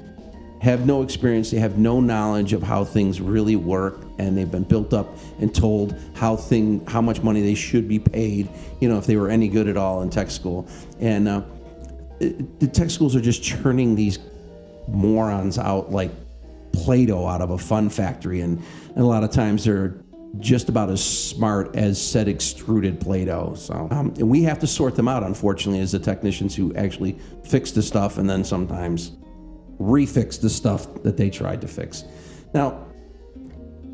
have 0.61 0.85
no 0.85 1.01
experience 1.03 1.51
they 1.51 1.59
have 1.59 1.77
no 1.77 1.99
knowledge 1.99 2.53
of 2.53 2.61
how 2.61 2.83
things 2.83 3.21
really 3.21 3.55
work 3.55 4.01
and 4.17 4.37
they've 4.37 4.51
been 4.51 4.63
built 4.63 4.93
up 4.93 5.07
and 5.39 5.55
told 5.55 5.95
how 6.13 6.35
thing 6.35 6.85
how 6.85 7.01
much 7.01 7.23
money 7.23 7.41
they 7.41 7.55
should 7.55 7.87
be 7.87 7.97
paid 7.97 8.49
you 8.79 8.89
know 8.89 8.97
if 8.97 9.05
they 9.05 9.15
were 9.15 9.29
any 9.29 9.47
good 9.47 9.67
at 9.67 9.77
all 9.77 10.01
in 10.01 10.09
tech 10.09 10.29
school. 10.29 10.67
And 10.99 11.27
uh, 11.27 11.41
the 12.19 12.69
tech 12.71 12.89
schools 12.89 13.15
are 13.15 13.21
just 13.21 13.41
churning 13.41 13.95
these 13.95 14.19
morons 14.87 15.57
out 15.57 15.91
like 15.91 16.11
play-doh 16.73 17.25
out 17.25 17.41
of 17.41 17.51
a 17.51 17.57
fun 17.57 17.89
factory 17.89 18.41
and, 18.41 18.61
and 18.89 18.97
a 18.97 19.05
lot 19.05 19.23
of 19.23 19.31
times 19.31 19.63
they're 19.63 19.95
just 20.37 20.69
about 20.69 20.89
as 20.89 21.03
smart 21.03 21.75
as 21.75 22.01
said 22.01 22.27
extruded 22.27 22.99
Play-Doh. 22.99 23.55
So, 23.55 23.87
um, 23.91 24.13
and 24.17 24.29
we 24.29 24.43
have 24.43 24.59
to 24.59 24.67
sort 24.67 24.95
them 24.95 25.07
out, 25.07 25.23
unfortunately, 25.23 25.81
as 25.81 25.91
the 25.91 25.99
technicians 25.99 26.55
who 26.55 26.73
actually 26.75 27.17
fix 27.43 27.71
the 27.71 27.81
stuff 27.81 28.17
and 28.17 28.29
then 28.29 28.43
sometimes 28.43 29.17
refix 29.79 30.39
the 30.39 30.49
stuff 30.49 31.01
that 31.03 31.17
they 31.17 31.29
tried 31.29 31.61
to 31.61 31.67
fix. 31.67 32.03
Now, 32.53 32.85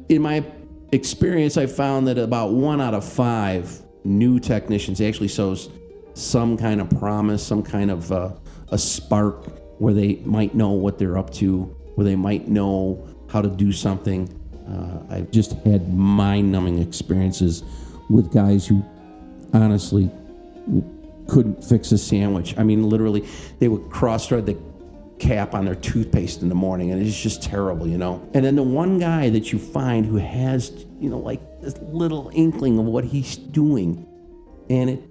in 0.10 0.22
my 0.22 0.44
experience, 0.92 1.58
I 1.58 1.68
found 1.68 2.08
that 2.08 2.18
about 2.18 2.52
one 2.54 2.82
out 2.82 2.94
of 2.94 3.06
five 3.06 3.82
new 4.04 4.40
technicians 4.40 5.02
actually 5.02 5.30
shows 5.30 5.70
some 6.14 6.58
kind 6.58 6.80
of 6.82 6.90
promise, 6.90 7.46
some 7.46 7.64
kind 7.64 7.92
of 7.92 8.12
uh, 8.12 8.32
a 8.70 8.78
spark 8.78 9.80
where 9.80 9.94
they 9.94 10.16
might 10.26 10.56
know 10.56 10.72
what 10.72 10.98
they're 10.98 11.18
up 11.18 11.32
to, 11.34 11.64
where 11.96 12.06
they 12.06 12.16
might 12.16 12.48
know 12.48 13.08
how 13.30 13.42
to 13.42 13.50
do 13.50 13.72
something. 13.72 14.30
Uh, 14.68 15.00
I've 15.10 15.32
just 15.32 15.54
had 15.64 15.94
mind 15.94 16.52
numbing 16.52 16.80
experiences 16.80 17.64
with 18.10 18.34
guys 18.34 18.68
who 18.68 18.84
honestly 19.54 20.10
couldn't 21.28 21.64
fix 21.64 21.92
a 21.92 21.98
sandwich. 21.98 22.58
I 22.58 22.64
mean, 22.64 22.90
literally, 22.90 23.28
they 23.60 23.68
would 23.68 23.90
cross 23.90 24.28
thread 24.28 24.46
the 24.46 24.58
cap 25.18 25.54
on 25.54 25.66
their 25.66 25.76
toothpaste 25.76 26.42
in 26.42 26.50
the 26.50 26.56
morning, 26.56 26.92
and 26.92 27.02
it's 27.02 27.20
just 27.20 27.42
terrible, 27.42 27.88
you 27.88 27.98
know. 27.98 28.28
And 28.34 28.44
then 28.44 28.56
the 28.56 28.64
one 28.64 29.00
guy 29.00 29.30
that 29.30 29.52
you 29.52 29.60
find 29.60 30.06
who 30.06 30.18
has, 30.18 30.86
you 31.00 31.10
know, 31.10 31.20
like 31.20 31.62
this 31.62 31.78
little 31.82 32.32
inkling 32.34 32.78
of 32.80 32.86
what 32.86 33.06
he's 33.06 33.38
doing, 33.38 34.06
and 34.70 34.90
it, 34.90 35.04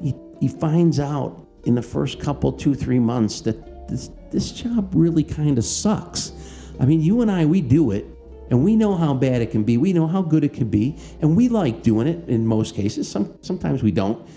he, 0.00 0.14
he 0.40 0.48
finds 0.48 1.00
out 1.00 1.46
in 1.64 1.74
the 1.74 1.82
first 1.82 2.20
couple, 2.20 2.52
two, 2.52 2.74
three 2.74 2.98
months 2.98 3.40
that 3.42 3.88
this 3.88 4.10
this 4.30 4.52
job 4.52 4.90
really 4.94 5.22
kind 5.24 5.58
of 5.58 5.64
sucks. 5.64 6.32
I 6.80 6.86
mean, 6.86 7.02
you 7.02 7.20
and 7.20 7.30
I, 7.30 7.44
we 7.44 7.60
do 7.60 7.90
it, 7.90 8.06
and 8.52 8.62
we 8.62 8.76
know 8.76 8.94
how 8.94 9.14
bad 9.14 9.40
it 9.40 9.50
can 9.50 9.64
be. 9.64 9.78
We 9.78 9.94
know 9.94 10.06
how 10.06 10.20
good 10.20 10.44
it 10.44 10.52
can 10.52 10.68
be, 10.68 10.98
and 11.22 11.34
we 11.34 11.48
like 11.48 11.82
doing 11.82 12.06
it 12.06 12.28
in 12.28 12.46
most 12.46 12.74
cases. 12.74 13.10
Some 13.10 13.34
sometimes 13.40 13.82
we 13.82 13.90
don't, 13.90 14.28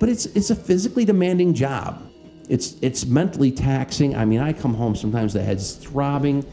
but 0.00 0.08
it's 0.08 0.26
it's 0.26 0.50
a 0.50 0.56
physically 0.56 1.04
demanding 1.04 1.54
job. 1.54 2.02
It's 2.48 2.74
it's 2.82 3.06
mentally 3.06 3.52
taxing. 3.52 4.16
I 4.16 4.24
mean, 4.24 4.40
I 4.40 4.52
come 4.52 4.74
home 4.74 4.96
sometimes 4.96 5.32
the 5.34 5.40
head's 5.40 5.74
throbbing, 5.74 6.44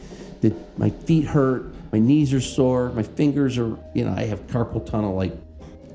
that 0.42 0.78
my 0.78 0.90
feet 0.90 1.24
hurt, 1.24 1.74
my 1.90 1.98
knees 1.98 2.32
are 2.32 2.40
sore, 2.40 2.90
my 2.90 3.02
fingers 3.02 3.58
are 3.58 3.76
you 3.92 4.04
know 4.04 4.14
I 4.16 4.22
have 4.22 4.46
carpal 4.46 4.86
tunnel 4.86 5.16
like 5.16 5.36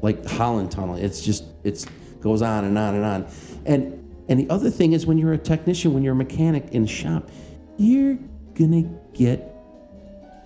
like 0.02 0.26
Holland 0.26 0.72
tunnel. 0.72 0.96
It's 0.96 1.22
just 1.22 1.46
it's 1.64 1.86
goes 2.20 2.42
on 2.42 2.66
and 2.66 2.78
on 2.78 2.96
and 2.96 3.06
on, 3.06 3.28
and 3.66 4.26
and 4.28 4.38
the 4.38 4.50
other 4.50 4.70
thing 4.70 4.92
is 4.92 5.06
when 5.06 5.18
you're 5.18 5.32
a 5.32 5.38
technician, 5.38 5.94
when 5.94 6.04
you're 6.04 6.16
a 6.16 6.18
mechanic 6.18 6.74
in 6.74 6.86
shop, 6.86 7.30
you're 7.78 8.18
gonna 8.56 8.84
get 9.14 9.56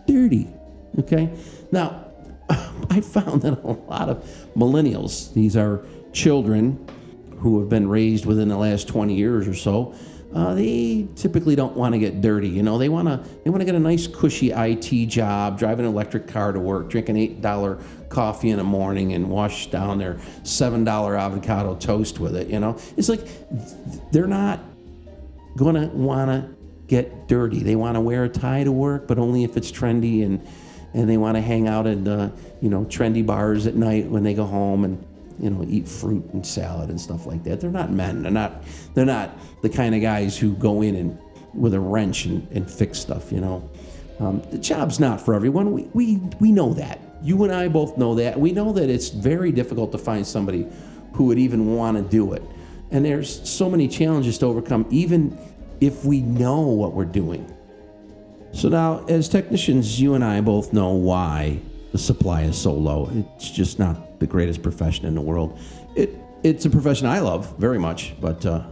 dirty. 0.07 0.48
Okay, 1.00 1.29
now 1.72 2.05
I 2.89 3.01
found 3.01 3.41
that 3.43 3.63
a 3.63 3.67
lot 3.67 4.10
of 4.10 4.24
millennials, 4.55 5.33
these 5.33 5.57
are 5.57 5.86
children 6.12 6.88
who 7.38 7.60
have 7.60 7.69
been 7.69 7.88
raised 7.89 8.25
within 8.25 8.48
the 8.48 8.57
last 8.57 8.88
20 8.88 9.15
years 9.15 9.48
or 9.48 9.53
so, 9.53 9.93
uh, 10.33 10.53
they 10.55 11.07
typically 11.15 11.55
don't 11.55 11.75
want 11.75 11.93
to 11.93 12.00
get 12.00 12.22
dirty. 12.22 12.50
You 12.50 12.63
know, 12.63 12.77
they 12.79 12.89
want 12.89 13.07
to 13.07 13.29
they 13.43 13.51
want 13.51 13.62
to 13.62 13.65
get 13.65 13.75
a 13.75 13.79
nice 13.79 14.07
cushy 14.07 14.51
IT 14.51 15.07
job, 15.07 15.60
drive 15.60 15.79
an 15.79 15.86
electric 15.86 16.27
car 16.27 16.51
to 16.51 16.60
work, 16.60 16.89
drink 16.89 17.10
an 17.10 17.17
eight 17.17 17.41
dollar 17.41 17.79
coffee 18.10 18.50
in 18.50 18.57
the 18.57 18.63
morning, 18.63 19.13
and 19.13 19.29
wash 19.29 19.67
down 19.67 20.00
their 20.00 20.17
seven 20.43 20.83
dollar 20.83 21.15
avocado 21.15 21.75
toast 21.75 22.19
with 22.19 22.36
it. 22.36 22.48
You 22.48 22.60
know, 22.60 22.79
it's 22.98 23.10
like 23.10 23.22
they're 24.12 24.25
not 24.25 24.60
going 25.55 25.75
to 25.75 25.86
want 25.95 26.31
to 26.31 26.52
get 26.87 27.27
dirty. 27.27 27.59
They 27.59 27.75
want 27.75 27.95
to 27.95 28.01
wear 28.01 28.23
a 28.23 28.29
tie 28.29 28.63
to 28.63 28.71
work, 28.71 29.07
but 29.07 29.17
only 29.17 29.43
if 29.43 29.57
it's 29.57 29.71
trendy, 29.71 30.25
and 30.25 30.45
and 30.93 31.09
they 31.09 31.17
want 31.17 31.35
to 31.35 31.41
hang 31.41 31.67
out 31.67 31.87
at 31.87 32.07
uh, 32.07 32.29
you 32.61 32.69
know 32.69 32.85
trendy 32.85 33.25
bars 33.25 33.67
at 33.67 33.75
night 33.75 34.07
when 34.07 34.23
they 34.23 34.33
go 34.33 34.45
home 34.45 34.83
and 34.83 35.03
you 35.39 35.49
know, 35.49 35.65
eat 35.67 35.87
fruit 35.87 36.23
and 36.33 36.45
salad 36.45 36.89
and 36.89 36.99
stuff 36.99 37.25
like 37.25 37.43
that. 37.43 37.59
They're 37.59 37.71
not 37.71 37.91
men. 37.91 38.23
They're 38.23 38.31
not. 38.31 38.63
They're 38.93 39.05
not 39.05 39.37
the 39.61 39.69
kind 39.69 39.95
of 39.95 40.01
guys 40.01 40.37
who 40.37 40.55
go 40.55 40.81
in 40.81 40.95
and 40.95 41.17
with 41.53 41.73
a 41.73 41.79
wrench 41.79 42.25
and, 42.25 42.47
and 42.51 42.69
fix 42.69 42.99
stuff. 42.99 43.31
You 43.31 43.41
know, 43.41 43.69
um, 44.19 44.41
the 44.51 44.57
job's 44.57 44.99
not 44.99 45.21
for 45.21 45.33
everyone. 45.33 45.71
We, 45.71 45.83
we 45.93 46.17
we 46.39 46.51
know 46.51 46.73
that. 46.73 46.99
You 47.21 47.43
and 47.43 47.53
I 47.53 47.67
both 47.67 47.97
know 47.97 48.15
that. 48.15 48.39
We 48.39 48.51
know 48.51 48.73
that 48.73 48.89
it's 48.89 49.09
very 49.09 49.51
difficult 49.51 49.91
to 49.93 49.97
find 49.97 50.25
somebody 50.25 50.67
who 51.13 51.25
would 51.25 51.39
even 51.39 51.75
want 51.75 51.97
to 51.97 52.03
do 52.03 52.33
it. 52.33 52.43
And 52.91 53.03
there's 53.03 53.49
so 53.49 53.69
many 53.69 53.87
challenges 53.87 54.37
to 54.39 54.45
overcome, 54.45 54.85
even 54.91 55.37
if 55.85 56.05
we 56.05 56.21
know 56.21 56.61
what 56.61 56.93
we're 56.93 57.03
doing. 57.03 57.45
So 58.53 58.69
now, 58.69 59.05
as 59.07 59.27
technicians, 59.27 59.99
you 59.99 60.13
and 60.13 60.23
I 60.23 60.39
both 60.39 60.71
know 60.71 60.93
why 60.93 61.59
the 61.91 61.97
supply 61.97 62.43
is 62.43 62.57
so 62.57 62.71
low. 62.71 63.09
It's 63.13 63.49
just 63.49 63.79
not 63.79 64.19
the 64.19 64.27
greatest 64.27 64.61
profession 64.63 65.05
in 65.05 65.15
the 65.15 65.21
world. 65.21 65.59
It 65.95 66.15
it's 66.43 66.65
a 66.65 66.69
profession 66.69 67.07
I 67.07 67.19
love 67.19 67.57
very 67.57 67.79
much, 67.79 68.13
but 68.19 68.45
uh, 68.45 68.63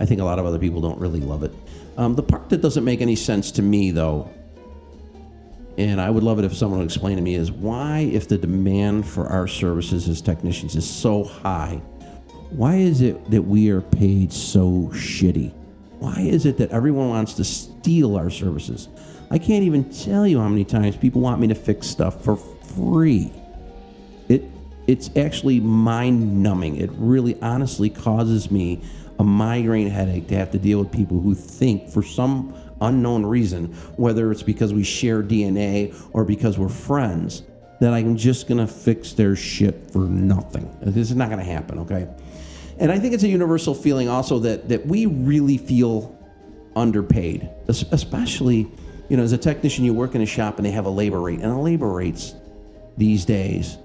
I 0.00 0.04
think 0.04 0.20
a 0.20 0.24
lot 0.24 0.38
of 0.38 0.46
other 0.46 0.58
people 0.58 0.80
don't 0.80 0.98
really 0.98 1.20
love 1.20 1.42
it. 1.44 1.52
Um, 1.96 2.14
the 2.14 2.22
part 2.22 2.48
that 2.50 2.62
doesn't 2.62 2.84
make 2.84 3.00
any 3.00 3.14
sense 3.14 3.52
to 3.52 3.62
me, 3.62 3.90
though, 3.92 4.28
and 5.78 6.00
I 6.00 6.10
would 6.10 6.24
love 6.24 6.38
it 6.38 6.44
if 6.44 6.54
someone 6.54 6.80
would 6.80 6.86
explain 6.86 7.16
to 7.16 7.22
me, 7.22 7.34
is 7.34 7.52
why, 7.52 8.10
if 8.12 8.28
the 8.28 8.36
demand 8.38 9.06
for 9.06 9.28
our 9.28 9.46
services 9.46 10.08
as 10.08 10.20
technicians 10.20 10.74
is 10.74 10.88
so 10.88 11.22
high, 11.22 11.80
why 12.50 12.76
is 12.76 13.00
it 13.02 13.30
that 13.30 13.42
we 13.42 13.70
are 13.70 13.80
paid 13.80 14.32
so 14.32 14.90
shitty? 14.92 15.52
Why 16.02 16.22
is 16.22 16.46
it 16.46 16.56
that 16.56 16.72
everyone 16.72 17.10
wants 17.10 17.34
to 17.34 17.44
steal 17.44 18.16
our 18.16 18.28
services? 18.28 18.88
I 19.30 19.38
can't 19.38 19.62
even 19.62 19.88
tell 19.88 20.26
you 20.26 20.40
how 20.40 20.48
many 20.48 20.64
times 20.64 20.96
people 20.96 21.20
want 21.20 21.40
me 21.40 21.46
to 21.46 21.54
fix 21.54 21.86
stuff 21.86 22.24
for 22.24 22.34
free. 22.34 23.32
It 24.28 24.42
it's 24.88 25.10
actually 25.16 25.60
mind 25.60 26.42
numbing. 26.42 26.78
It 26.78 26.90
really 26.94 27.40
honestly 27.40 27.88
causes 27.88 28.50
me 28.50 28.82
a 29.20 29.24
migraine 29.24 29.88
headache 29.88 30.26
to 30.26 30.34
have 30.34 30.50
to 30.50 30.58
deal 30.58 30.80
with 30.80 30.90
people 30.90 31.20
who 31.20 31.36
think 31.36 31.88
for 31.88 32.02
some 32.02 32.52
unknown 32.80 33.24
reason, 33.24 33.66
whether 33.94 34.32
it's 34.32 34.42
because 34.42 34.74
we 34.74 34.82
share 34.82 35.22
DNA 35.22 35.94
or 36.12 36.24
because 36.24 36.58
we're 36.58 36.68
friends, 36.68 37.44
that 37.80 37.94
I'm 37.94 38.16
just 38.16 38.48
gonna 38.48 38.66
fix 38.66 39.12
their 39.12 39.36
shit 39.36 39.88
for 39.92 40.00
nothing. 40.00 40.68
This 40.82 41.10
is 41.12 41.16
not 41.16 41.30
gonna 41.30 41.44
happen, 41.44 41.78
okay? 41.78 42.08
And 42.82 42.90
I 42.90 42.98
think 42.98 43.14
it's 43.14 43.22
a 43.22 43.28
universal 43.28 43.74
feeling 43.74 44.08
also 44.08 44.40
that 44.40 44.68
that 44.68 44.84
we 44.84 45.06
really 45.06 45.56
feel 45.56 46.18
underpaid, 46.74 47.48
especially 47.68 48.66
you 49.08 49.16
know 49.16 49.22
as 49.22 49.30
a 49.30 49.38
technician 49.38 49.84
you 49.84 49.94
work 49.94 50.16
in 50.16 50.20
a 50.20 50.26
shop 50.26 50.56
and 50.56 50.66
they 50.66 50.72
have 50.72 50.86
a 50.86 50.90
labor 50.90 51.20
rate, 51.20 51.38
and 51.38 51.52
the 51.52 51.56
labor 51.56 51.92
rates 51.92 52.34
these 52.98 53.24
days 53.24 53.78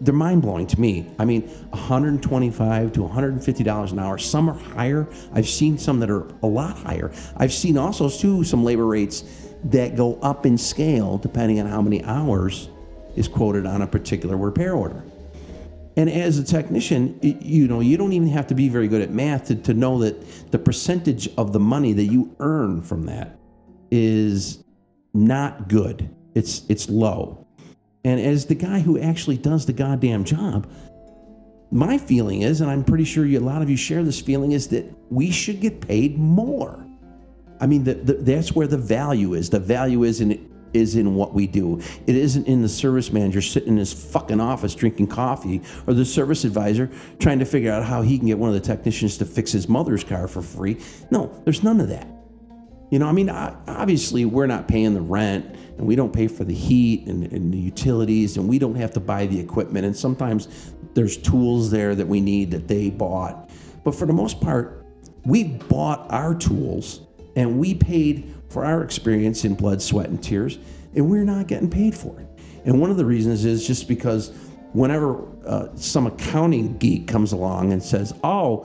they're 0.00 0.12
mind 0.14 0.42
blowing 0.42 0.66
to 0.66 0.80
me. 0.80 1.06
I 1.18 1.24
mean, 1.24 1.42
125 1.42 2.92
to 2.92 3.02
150 3.02 3.62
dollars 3.62 3.92
an 3.92 4.00
hour. 4.00 4.18
Some 4.18 4.50
are 4.50 4.58
higher. 4.58 5.06
I've 5.32 5.48
seen 5.48 5.78
some 5.78 6.00
that 6.00 6.10
are 6.10 6.26
a 6.42 6.48
lot 6.48 6.76
higher. 6.76 7.12
I've 7.36 7.52
seen 7.52 7.78
also 7.78 8.08
too 8.08 8.42
some 8.42 8.64
labor 8.64 8.86
rates 8.86 9.22
that 9.66 9.94
go 9.94 10.18
up 10.20 10.46
in 10.46 10.58
scale 10.58 11.18
depending 11.18 11.60
on 11.60 11.66
how 11.66 11.80
many 11.80 12.02
hours 12.02 12.68
is 13.14 13.28
quoted 13.28 13.66
on 13.66 13.82
a 13.82 13.86
particular 13.86 14.36
repair 14.36 14.74
order. 14.74 15.04
And 15.96 16.10
as 16.10 16.38
a 16.38 16.44
technician, 16.44 17.18
you 17.22 17.68
know, 17.68 17.80
you 17.80 17.96
don't 17.96 18.12
even 18.12 18.28
have 18.28 18.48
to 18.48 18.54
be 18.54 18.68
very 18.68 18.88
good 18.88 19.00
at 19.00 19.10
math 19.10 19.46
to, 19.46 19.54
to 19.54 19.74
know 19.74 19.98
that 20.00 20.50
the 20.50 20.58
percentage 20.58 21.28
of 21.36 21.52
the 21.52 21.60
money 21.60 21.92
that 21.92 22.04
you 22.04 22.34
earn 22.40 22.82
from 22.82 23.06
that 23.06 23.38
is 23.90 24.64
not 25.12 25.68
good. 25.68 26.10
It's 26.34 26.62
it's 26.68 26.88
low. 26.88 27.46
And 28.04 28.20
as 28.20 28.46
the 28.46 28.56
guy 28.56 28.80
who 28.80 28.98
actually 28.98 29.38
does 29.38 29.66
the 29.66 29.72
goddamn 29.72 30.24
job, 30.24 30.68
my 31.70 31.96
feeling 31.96 32.42
is, 32.42 32.60
and 32.60 32.70
I'm 32.70 32.84
pretty 32.84 33.04
sure 33.04 33.24
you, 33.24 33.38
a 33.38 33.40
lot 33.40 33.62
of 33.62 33.70
you 33.70 33.76
share 33.76 34.02
this 34.02 34.20
feeling, 34.20 34.52
is 34.52 34.68
that 34.68 34.84
we 35.10 35.30
should 35.30 35.60
get 35.60 35.80
paid 35.80 36.18
more. 36.18 36.84
I 37.60 37.66
mean, 37.66 37.84
the, 37.84 37.94
the, 37.94 38.12
that's 38.14 38.52
where 38.52 38.66
the 38.66 38.76
value 38.76 39.34
is. 39.34 39.48
The 39.48 39.60
value 39.60 40.02
is 40.02 40.20
in 40.20 40.53
is 40.74 40.96
in 40.96 41.14
what 41.14 41.32
we 41.32 41.46
do. 41.46 41.80
It 42.06 42.16
isn't 42.16 42.46
in 42.46 42.60
the 42.60 42.68
service 42.68 43.12
manager 43.12 43.40
sitting 43.40 43.70
in 43.70 43.76
his 43.76 43.92
fucking 43.92 44.40
office 44.40 44.74
drinking 44.74 45.06
coffee 45.06 45.62
or 45.86 45.94
the 45.94 46.04
service 46.04 46.44
advisor 46.44 46.90
trying 47.18 47.38
to 47.38 47.44
figure 47.44 47.72
out 47.72 47.84
how 47.84 48.02
he 48.02 48.18
can 48.18 48.26
get 48.26 48.38
one 48.38 48.48
of 48.50 48.54
the 48.54 48.60
technicians 48.60 49.16
to 49.18 49.24
fix 49.24 49.52
his 49.52 49.68
mother's 49.68 50.04
car 50.04 50.28
for 50.28 50.42
free. 50.42 50.80
No, 51.10 51.32
there's 51.44 51.62
none 51.62 51.80
of 51.80 51.88
that. 51.88 52.08
You 52.90 52.98
know, 52.98 53.06
I 53.08 53.12
mean, 53.12 53.30
obviously, 53.30 54.24
we're 54.24 54.46
not 54.46 54.68
paying 54.68 54.94
the 54.94 55.00
rent 55.00 55.56
and 55.78 55.86
we 55.86 55.96
don't 55.96 56.12
pay 56.12 56.28
for 56.28 56.44
the 56.44 56.54
heat 56.54 57.06
and, 57.06 57.24
and, 57.32 57.52
the 57.52 57.58
utilities 57.58 58.36
and 58.36 58.48
we 58.48 58.58
don't 58.58 58.76
have 58.76 58.92
to 58.92 59.00
buy 59.00 59.26
the 59.26 59.40
equipment. 59.40 59.84
And 59.86 59.96
sometimes 59.96 60.72
there's 60.92 61.16
tools 61.16 61.70
there 61.70 61.94
that 61.94 62.06
we 62.06 62.20
need 62.20 62.50
that 62.52 62.68
they 62.68 62.90
bought. 62.90 63.50
But 63.82 63.94
for 63.94 64.06
the 64.06 64.12
most 64.12 64.40
part, 64.40 64.86
we 65.24 65.44
bought 65.44 66.06
our 66.12 66.34
tools 66.34 67.00
and 67.34 67.58
we 67.58 67.74
paid 67.74 68.32
for 68.54 68.64
our 68.64 68.84
experience 68.84 69.44
in 69.44 69.54
blood, 69.54 69.82
sweat, 69.82 70.08
and 70.08 70.22
tears, 70.22 70.60
and 70.94 71.10
we're 71.10 71.24
not 71.24 71.48
getting 71.48 71.68
paid 71.68 71.92
for 71.92 72.20
it. 72.20 72.28
And 72.64 72.80
one 72.80 72.88
of 72.88 72.96
the 72.96 73.04
reasons 73.04 73.44
is 73.44 73.66
just 73.66 73.88
because 73.88 74.28
whenever 74.72 75.26
uh, 75.44 75.74
some 75.74 76.06
accounting 76.06 76.78
geek 76.78 77.08
comes 77.08 77.32
along 77.32 77.72
and 77.72 77.82
says, 77.82 78.14
Oh, 78.22 78.64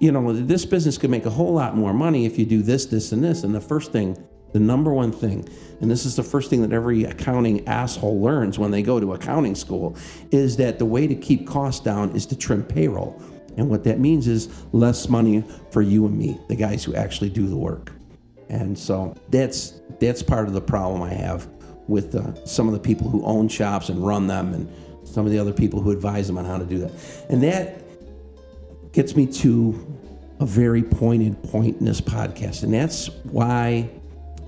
you 0.00 0.10
know, 0.10 0.32
this 0.32 0.64
business 0.64 0.96
could 0.96 1.10
make 1.10 1.26
a 1.26 1.30
whole 1.30 1.52
lot 1.52 1.76
more 1.76 1.92
money 1.92 2.24
if 2.24 2.38
you 2.38 2.46
do 2.46 2.62
this, 2.62 2.86
this, 2.86 3.12
and 3.12 3.22
this. 3.22 3.44
And 3.44 3.54
the 3.54 3.60
first 3.60 3.92
thing, 3.92 4.16
the 4.52 4.58
number 4.58 4.92
one 4.92 5.12
thing, 5.12 5.46
and 5.82 5.90
this 5.90 6.06
is 6.06 6.16
the 6.16 6.22
first 6.22 6.48
thing 6.48 6.62
that 6.62 6.72
every 6.72 7.04
accounting 7.04 7.68
asshole 7.68 8.18
learns 8.18 8.58
when 8.58 8.70
they 8.70 8.82
go 8.82 8.98
to 8.98 9.12
accounting 9.12 9.54
school, 9.54 9.96
is 10.30 10.56
that 10.56 10.78
the 10.78 10.86
way 10.86 11.06
to 11.06 11.14
keep 11.14 11.46
costs 11.46 11.84
down 11.84 12.16
is 12.16 12.24
to 12.26 12.36
trim 12.36 12.64
payroll. 12.64 13.22
And 13.58 13.68
what 13.68 13.84
that 13.84 14.00
means 14.00 14.28
is 14.28 14.48
less 14.72 15.10
money 15.10 15.44
for 15.70 15.82
you 15.82 16.06
and 16.06 16.16
me, 16.16 16.40
the 16.48 16.56
guys 16.56 16.82
who 16.82 16.94
actually 16.94 17.28
do 17.28 17.46
the 17.46 17.56
work. 17.56 17.92
And 18.48 18.78
so 18.78 19.14
that's 19.30 19.80
that's 19.98 20.22
part 20.22 20.46
of 20.46 20.54
the 20.54 20.60
problem 20.60 21.02
I 21.02 21.12
have 21.14 21.48
with 21.88 22.14
uh, 22.14 22.44
some 22.44 22.66
of 22.68 22.74
the 22.74 22.80
people 22.80 23.08
who 23.08 23.24
own 23.24 23.48
shops 23.48 23.88
and 23.88 24.04
run 24.04 24.26
them, 24.26 24.54
and 24.54 24.68
some 25.04 25.24
of 25.24 25.32
the 25.32 25.38
other 25.38 25.52
people 25.52 25.80
who 25.80 25.90
advise 25.90 26.26
them 26.26 26.38
on 26.38 26.44
how 26.44 26.58
to 26.58 26.64
do 26.64 26.78
that. 26.78 26.90
And 27.28 27.42
that 27.42 27.82
gets 28.92 29.14
me 29.14 29.26
to 29.26 29.96
a 30.40 30.46
very 30.46 30.82
pointed 30.82 31.42
point 31.44 31.78
in 31.78 31.84
this 31.84 32.00
podcast. 32.00 32.62
And 32.62 32.74
that's 32.74 33.08
why 33.24 33.88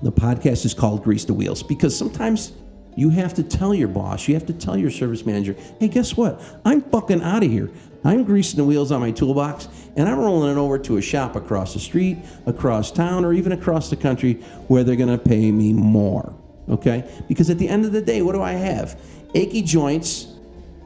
the 0.01 0.11
podcast 0.11 0.65
is 0.65 0.73
called 0.73 1.03
Grease 1.03 1.25
the 1.25 1.33
Wheels, 1.33 1.63
because 1.63 1.97
sometimes 1.97 2.53
you 2.95 3.09
have 3.09 3.33
to 3.35 3.43
tell 3.43 3.73
your 3.73 3.87
boss, 3.87 4.27
you 4.27 4.33
have 4.33 4.45
to 4.47 4.53
tell 4.53 4.77
your 4.77 4.91
service 4.91 5.25
manager, 5.25 5.55
hey, 5.79 5.87
guess 5.87 6.17
what? 6.17 6.41
I'm 6.65 6.81
fucking 6.81 7.21
out 7.21 7.43
of 7.43 7.49
here. 7.49 7.69
I'm 8.03 8.23
greasing 8.23 8.57
the 8.57 8.63
wheels 8.63 8.91
on 8.91 9.01
my 9.01 9.11
toolbox 9.11 9.67
and 9.99 10.07
I'm 10.07 10.17
rolling 10.17 10.49
it 10.49 10.57
over 10.57 10.79
to 10.79 10.95
a 10.95 11.01
shop 11.01 11.35
across 11.35 11.73
the 11.73 11.79
street, 11.81 12.19
across 12.45 12.89
town, 12.89 13.25
or 13.25 13.33
even 13.33 13.51
across 13.51 13.89
the 13.89 13.97
country 13.97 14.35
where 14.69 14.81
they're 14.85 14.95
going 14.95 15.09
to 15.09 15.17
pay 15.17 15.51
me 15.51 15.73
more. 15.73 16.33
Okay? 16.69 17.03
Because 17.27 17.49
at 17.49 17.57
the 17.57 17.67
end 17.67 17.83
of 17.83 17.91
the 17.91 18.01
day, 18.01 18.21
what 18.21 18.31
do 18.31 18.41
I 18.41 18.53
have? 18.53 18.97
Achy 19.35 19.61
joints, 19.61 20.35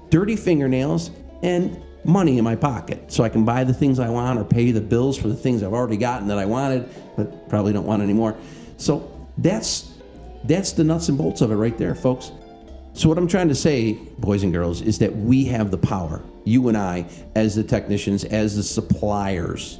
dirty 0.10 0.36
fingernails, 0.36 1.12
and 1.44 1.80
money 2.04 2.40
in 2.40 2.44
my 2.44 2.56
pocket 2.56 3.12
so 3.12 3.24
I 3.24 3.30
can 3.30 3.46
buy 3.46 3.64
the 3.64 3.74
things 3.74 4.00
I 4.00 4.10
want 4.10 4.40
or 4.40 4.44
pay 4.44 4.72
the 4.72 4.82
bills 4.82 5.16
for 5.16 5.28
the 5.28 5.36
things 5.36 5.62
I've 5.62 5.74
already 5.74 5.96
gotten 5.96 6.28
that 6.30 6.40
I 6.40 6.46
wanted 6.46 6.90
but 7.16 7.48
probably 7.50 7.72
don't 7.72 7.86
want 7.86 8.02
anymore. 8.02 8.36
So 8.78 9.28
that's 9.38 9.94
that's 10.44 10.74
the 10.74 10.84
nuts 10.84 11.08
and 11.08 11.18
bolts 11.18 11.42
of 11.42 11.52
it 11.52 11.56
right 11.56 11.78
there, 11.78 11.94
folks. 11.94 12.32
So 12.94 13.10
what 13.10 13.18
I'm 13.18 13.28
trying 13.28 13.50
to 13.50 13.56
say, 13.56 13.94
boys 14.20 14.44
and 14.44 14.54
girls, 14.54 14.82
is 14.82 15.00
that 15.00 15.16
we 15.16 15.46
have 15.46 15.72
the 15.72 15.78
power. 15.78 16.22
You 16.46 16.68
and 16.68 16.78
I 16.78 17.06
as 17.36 17.56
the 17.56 17.64
technicians, 17.64 18.24
as 18.24 18.56
the 18.56 18.64
suppliers, 18.64 19.80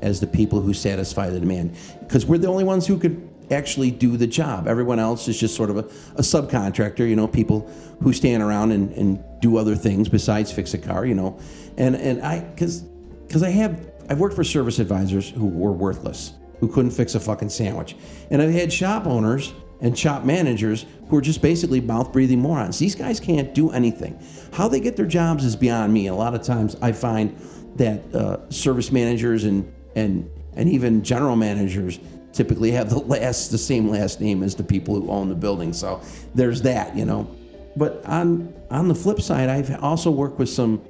as 0.00 0.20
the 0.20 0.26
people 0.26 0.60
who 0.60 0.72
satisfy 0.72 1.28
the 1.28 1.40
demand 1.40 1.76
because 2.00 2.26
we're 2.26 2.38
the 2.38 2.48
only 2.48 2.64
ones 2.64 2.86
who 2.86 2.98
could 2.98 3.28
actually 3.50 3.90
do 3.90 4.16
the 4.16 4.26
job. 4.26 4.68
Everyone 4.68 4.98
else 4.98 5.26
is 5.28 5.38
just 5.38 5.56
sort 5.56 5.70
of 5.70 5.78
a, 5.78 5.80
a 6.16 6.22
subcontractor, 6.22 7.08
you 7.08 7.16
know, 7.16 7.26
people 7.26 7.68
who 8.00 8.12
stand 8.12 8.42
around 8.42 8.72
and, 8.72 8.92
and 8.92 9.22
do 9.40 9.56
other 9.56 9.74
things 9.74 10.08
besides 10.08 10.52
fix 10.52 10.72
a 10.74 10.78
car, 10.78 11.04
you 11.04 11.14
know. 11.14 11.38
And 11.76 11.96
and 11.96 12.22
I 12.22 12.40
cuz 12.56 12.84
cuz 13.28 13.42
I 13.42 13.50
have 13.50 13.90
I've 14.08 14.20
worked 14.20 14.36
for 14.36 14.44
service 14.44 14.78
advisors 14.78 15.28
who 15.28 15.46
were 15.46 15.72
worthless, 15.72 16.34
who 16.60 16.68
couldn't 16.68 16.92
fix 16.92 17.14
a 17.14 17.20
fucking 17.20 17.48
sandwich. 17.48 17.96
And 18.30 18.40
I've 18.40 18.52
had 18.52 18.72
shop 18.72 19.06
owners 19.06 19.52
and 19.80 19.98
shop 19.98 20.24
managers 20.24 20.86
who 21.08 21.16
are 21.16 21.20
just 21.20 21.42
basically 21.42 21.80
mouth 21.80 22.12
breathing 22.12 22.40
morons. 22.40 22.78
These 22.78 22.94
guys 22.94 23.18
can't 23.18 23.54
do 23.54 23.70
anything. 23.70 24.18
How 24.52 24.68
they 24.68 24.80
get 24.80 24.96
their 24.96 25.06
jobs 25.06 25.44
is 25.44 25.56
beyond 25.56 25.92
me. 25.92 26.08
A 26.08 26.14
lot 26.14 26.34
of 26.34 26.42
times 26.42 26.76
I 26.82 26.92
find 26.92 27.36
that 27.76 28.14
uh, 28.14 28.50
service 28.50 28.92
managers 28.92 29.44
and 29.44 29.72
and 29.96 30.30
and 30.54 30.68
even 30.68 31.02
general 31.02 31.36
managers 31.36 31.98
typically 32.32 32.70
have 32.72 32.90
the 32.90 32.98
last 33.14 33.50
the 33.50 33.58
same 33.58 33.88
last 33.88 34.20
name 34.20 34.42
as 34.42 34.54
the 34.54 34.64
people 34.64 34.94
who 34.94 35.10
own 35.10 35.28
the 35.28 35.34
building. 35.34 35.72
So 35.72 36.00
there's 36.34 36.62
that, 36.62 36.96
you 36.96 37.04
know. 37.04 37.28
But 37.76 38.04
on 38.04 38.52
on 38.70 38.88
the 38.88 38.94
flip 38.94 39.20
side, 39.20 39.48
I've 39.48 39.82
also 39.82 40.10
worked 40.10 40.38
with 40.38 40.48
some 40.48 40.82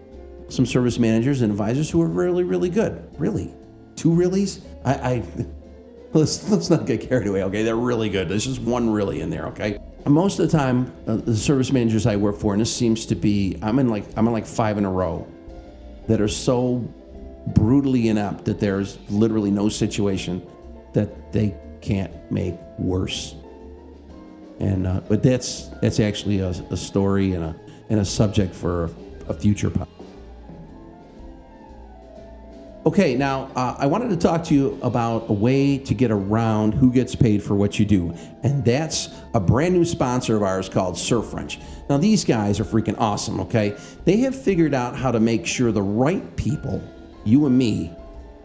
some 0.48 0.66
service 0.66 0.98
managers 0.98 1.42
and 1.42 1.52
advisors 1.52 1.90
who 1.90 2.02
are 2.02 2.08
really 2.08 2.44
really 2.44 2.70
good. 2.70 3.02
Really, 3.18 3.54
two 3.96 4.10
reallys. 4.10 4.60
I, 4.84 4.94
I 4.94 5.22
let's 6.12 6.48
let's 6.50 6.70
not 6.70 6.86
get 6.86 7.08
carried 7.08 7.26
away. 7.26 7.44
Okay, 7.44 7.62
they're 7.62 7.76
really 7.76 8.08
good. 8.08 8.28
There's 8.28 8.44
just 8.44 8.60
one 8.60 8.90
really 8.90 9.20
in 9.20 9.30
there. 9.30 9.46
Okay. 9.48 9.78
Most 10.06 10.38
of 10.38 10.50
the 10.50 10.56
time, 10.56 10.92
uh, 11.06 11.16
the 11.16 11.36
service 11.36 11.72
managers 11.72 12.06
I 12.06 12.16
work 12.16 12.38
for, 12.38 12.54
and 12.54 12.60
this 12.60 12.74
seems 12.74 13.04
to 13.06 13.14
be, 13.14 13.58
I'm 13.62 13.78
in 13.78 13.88
like 13.88 14.04
I'm 14.16 14.26
in 14.26 14.32
like 14.32 14.46
five 14.46 14.78
in 14.78 14.84
a 14.84 14.90
row, 14.90 15.26
that 16.08 16.20
are 16.20 16.28
so 16.28 16.78
brutally 17.48 18.08
inept 18.08 18.44
that 18.46 18.60
there's 18.60 18.98
literally 19.10 19.50
no 19.50 19.68
situation 19.68 20.46
that 20.92 21.32
they 21.32 21.54
can't 21.80 22.12
make 22.30 22.54
worse. 22.78 23.34
And 24.58 24.86
uh, 24.86 25.00
but 25.08 25.22
that's 25.22 25.68
that's 25.80 26.00
actually 26.00 26.40
a, 26.40 26.48
a, 26.48 26.76
story 26.76 27.32
and 27.32 27.44
a 27.44 27.56
and 27.88 28.00
a 28.00 28.04
subject 28.04 28.54
for 28.54 28.84
a, 28.84 28.90
a 29.30 29.34
future 29.34 29.70
podcast. 29.70 29.99
Okay, 32.86 33.14
now 33.14 33.50
uh, 33.56 33.76
I 33.78 33.86
wanted 33.86 34.08
to 34.08 34.16
talk 34.16 34.42
to 34.44 34.54
you 34.54 34.78
about 34.80 35.28
a 35.28 35.34
way 35.34 35.76
to 35.76 35.92
get 35.92 36.10
around 36.10 36.72
who 36.72 36.90
gets 36.90 37.14
paid 37.14 37.42
for 37.42 37.54
what 37.54 37.78
you 37.78 37.84
do, 37.84 38.14
and 38.42 38.64
that's 38.64 39.10
a 39.34 39.40
brand 39.40 39.74
new 39.74 39.84
sponsor 39.84 40.34
of 40.34 40.42
ours 40.42 40.70
called 40.70 40.96
Surf 40.96 41.26
French. 41.26 41.58
Now 41.90 41.98
these 41.98 42.24
guys 42.24 42.58
are 42.58 42.64
freaking 42.64 42.94
awesome. 42.96 43.38
Okay, 43.40 43.76
they 44.06 44.16
have 44.18 44.34
figured 44.34 44.72
out 44.72 44.96
how 44.96 45.12
to 45.12 45.20
make 45.20 45.46
sure 45.46 45.72
the 45.72 45.82
right 45.82 46.34
people, 46.36 46.82
you 47.26 47.44
and 47.44 47.58
me, 47.58 47.92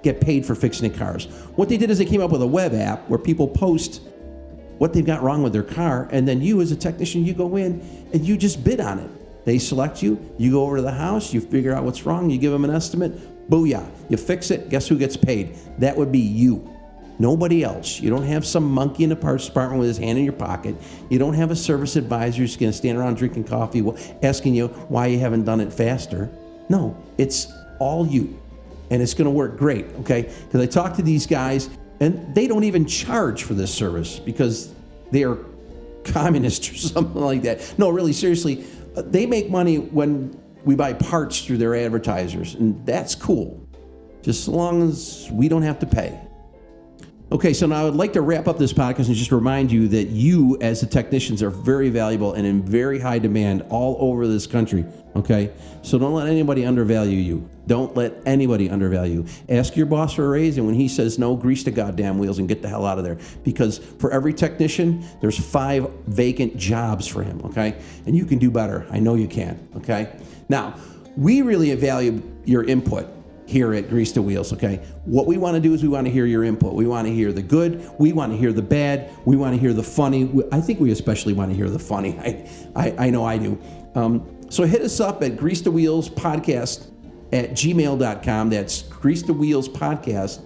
get 0.03 0.19
paid 0.19 0.45
for 0.45 0.53
fixing 0.53 0.91
the 0.91 0.97
cars. 0.97 1.27
What 1.55 1.69
they 1.69 1.77
did 1.77 1.89
is 1.89 1.97
they 1.97 2.03
came 2.03 2.21
up 2.21 2.31
with 2.31 2.41
a 2.41 2.47
web 2.47 2.73
app 2.73 3.07
where 3.07 3.19
people 3.19 3.47
post 3.47 4.01
what 4.79 4.91
they've 4.91 5.05
got 5.05 5.23
wrong 5.23 5.43
with 5.43 5.53
their 5.53 5.63
car, 5.63 6.09
and 6.11 6.27
then 6.27 6.41
you, 6.41 6.59
as 6.59 6.73
a 6.73 6.75
technician, 6.75 7.23
you 7.23 7.33
go 7.33 7.55
in 7.55 7.79
and 8.11 8.25
you 8.25 8.35
just 8.35 8.65
bid 8.65 8.81
on 8.81 8.99
it. 8.99 9.45
They 9.45 9.59
select 9.59 10.03
you, 10.03 10.19
you 10.37 10.51
go 10.51 10.63
over 10.63 10.75
to 10.75 10.81
the 10.81 10.91
house, 10.91 11.33
you 11.33 11.39
figure 11.39 11.73
out 11.73 11.85
what's 11.85 12.05
wrong, 12.05 12.29
you 12.29 12.37
give 12.37 12.51
them 12.51 12.65
an 12.65 12.71
estimate, 12.71 13.13
Booyah. 13.49 13.89
You 14.09 14.17
fix 14.17 14.51
it, 14.51 14.69
guess 14.69 14.87
who 14.87 14.97
gets 14.97 15.17
paid? 15.17 15.55
That 15.79 15.95
would 15.95 16.11
be 16.11 16.19
you. 16.19 16.71
Nobody 17.17 17.63
else. 17.63 18.01
You 18.01 18.09
don't 18.09 18.25
have 18.25 18.45
some 18.45 18.69
monkey 18.69 19.03
in 19.03 19.09
the 19.09 19.15
parts 19.15 19.45
department 19.45 19.79
with 19.79 19.87
his 19.87 19.97
hand 19.97 20.17
in 20.17 20.25
your 20.25 20.33
pocket. 20.33 20.75
You 21.09 21.17
don't 21.17 21.33
have 21.33 21.49
a 21.49 21.55
service 21.55 21.95
advisor 21.95 22.39
who's 22.39 22.57
going 22.57 22.71
to 22.71 22.77
stand 22.77 22.97
around 22.97 23.15
drinking 23.15 23.45
coffee 23.45 23.85
asking 24.21 24.55
you 24.55 24.67
why 24.89 25.07
you 25.07 25.19
haven't 25.19 25.45
done 25.45 25.61
it 25.61 25.71
faster. 25.71 26.29
No, 26.67 26.97
it's 27.17 27.51
all 27.79 28.05
you. 28.05 28.37
And 28.91 29.01
it's 29.01 29.13
going 29.13 29.25
to 29.25 29.31
work 29.31 29.57
great, 29.57 29.85
okay? 30.01 30.23
Because 30.23 30.61
I 30.61 30.65
talk 30.65 30.95
to 30.97 31.01
these 31.01 31.25
guys 31.25 31.69
and 31.99 32.35
they 32.35 32.47
don't 32.47 32.65
even 32.65 32.85
charge 32.85 33.43
for 33.43 33.53
this 33.53 33.73
service 33.73 34.19
because 34.19 34.73
they 35.11 35.23
are 35.23 35.37
communists 36.03 36.69
or 36.69 36.75
something 36.75 37.21
like 37.21 37.41
that. 37.43 37.75
No, 37.77 37.89
really, 37.89 38.13
seriously, 38.13 38.65
uh, 38.95 39.01
they 39.03 39.25
make 39.25 39.49
money 39.49 39.77
when 39.77 40.37
we 40.65 40.75
buy 40.75 40.93
parts 40.93 41.45
through 41.45 41.57
their 41.57 41.75
advertisers, 41.75 42.55
and 42.55 42.85
that's 42.85 43.15
cool, 43.15 43.65
just 44.21 44.47
as 44.47 44.47
long 44.47 44.81
as 44.89 45.29
we 45.31 45.47
don't 45.47 45.61
have 45.61 45.79
to 45.79 45.85
pay. 45.85 46.19
Okay, 47.31 47.53
so 47.53 47.65
now 47.65 47.81
I 47.81 47.83
would 47.85 47.95
like 47.95 48.13
to 48.13 48.21
wrap 48.21 48.47
up 48.47 48.59
this 48.59 48.71
podcast 48.71 49.07
and 49.07 49.15
just 49.15 49.31
remind 49.31 49.71
you 49.71 49.87
that 49.87 50.09
you, 50.09 50.59
as 50.61 50.81
the 50.81 50.85
technicians, 50.85 51.41
are 51.41 51.49
very 51.49 51.89
valuable 51.89 52.33
and 52.33 52.45
in 52.45 52.61
very 52.61 52.99
high 52.99 53.17
demand 53.17 53.63
all 53.69 53.97
over 53.99 54.27
this 54.27 54.45
country. 54.45 54.85
Okay, 55.15 55.51
so 55.81 55.97
don't 55.97 56.13
let 56.13 56.27
anybody 56.27 56.67
undervalue 56.67 57.17
you. 57.17 57.49
Don't 57.65 57.95
let 57.95 58.13
anybody 58.27 58.69
undervalue 58.69 59.23
you. 59.23 59.25
Ask 59.49 59.75
your 59.75 59.87
boss 59.87 60.13
for 60.13 60.23
a 60.23 60.29
raise, 60.29 60.57
and 60.57 60.67
when 60.67 60.75
he 60.75 60.87
says 60.87 61.17
no, 61.17 61.35
grease 61.35 61.63
the 61.63 61.71
goddamn 61.71 62.19
wheels 62.19 62.37
and 62.37 62.47
get 62.47 62.61
the 62.61 62.69
hell 62.69 62.85
out 62.85 62.99
of 62.99 63.03
there. 63.03 63.17
Because 63.43 63.79
for 63.79 64.11
every 64.11 64.33
technician, 64.33 65.03
there's 65.19 65.39
five 65.39 65.89
vacant 66.05 66.55
jobs 66.57 67.07
for 67.07 67.23
him. 67.23 67.41
Okay, 67.45 67.75
and 68.05 68.15
you 68.15 68.25
can 68.25 68.37
do 68.37 68.51
better. 68.51 68.85
I 68.91 68.99
know 68.99 69.15
you 69.15 69.27
can. 69.27 69.67
Okay. 69.77 70.15
Now, 70.47 70.75
we 71.17 71.41
really 71.41 71.73
value 71.73 72.21
your 72.45 72.65
input 72.65 73.14
here 73.45 73.73
at 73.73 73.89
Grease 73.89 74.11
the 74.11 74.21
Wheels, 74.21 74.53
okay? 74.53 74.77
What 75.05 75.27
we 75.27 75.37
want 75.37 75.55
to 75.55 75.61
do 75.61 75.73
is 75.73 75.83
we 75.83 75.89
want 75.89 76.07
to 76.07 76.11
hear 76.11 76.25
your 76.25 76.43
input. 76.43 76.73
We 76.73 76.87
want 76.87 77.07
to 77.07 77.13
hear 77.13 77.31
the 77.31 77.41
good. 77.41 77.89
We 77.99 78.11
want 78.11 78.31
to 78.31 78.37
hear 78.37 78.51
the 78.51 78.61
bad. 78.61 79.11
We 79.25 79.35
want 79.35 79.53
to 79.53 79.59
hear 79.59 79.73
the 79.73 79.83
funny. 79.83 80.31
I 80.51 80.61
think 80.61 80.79
we 80.79 80.91
especially 80.91 81.33
want 81.33 81.51
to 81.51 81.55
hear 81.55 81.69
the 81.69 81.79
funny. 81.79 82.17
I, 82.19 82.49
I, 82.75 83.07
I 83.07 83.09
know 83.09 83.23
I 83.25 83.37
do. 83.37 83.59
Um, 83.93 84.27
so 84.49 84.63
hit 84.63 84.81
us 84.81 84.99
up 84.99 85.23
at 85.23 85.37
Grease 85.37 85.61
the 85.61 85.71
Wheels 85.71 86.09
Podcast 86.09 86.91
at 87.31 87.51
gmail.com. 87.51 88.49
That's 88.49 88.83
Grease 88.83 89.23
the 89.23 89.33
Wheels 89.33 89.69
Podcast 89.69 90.41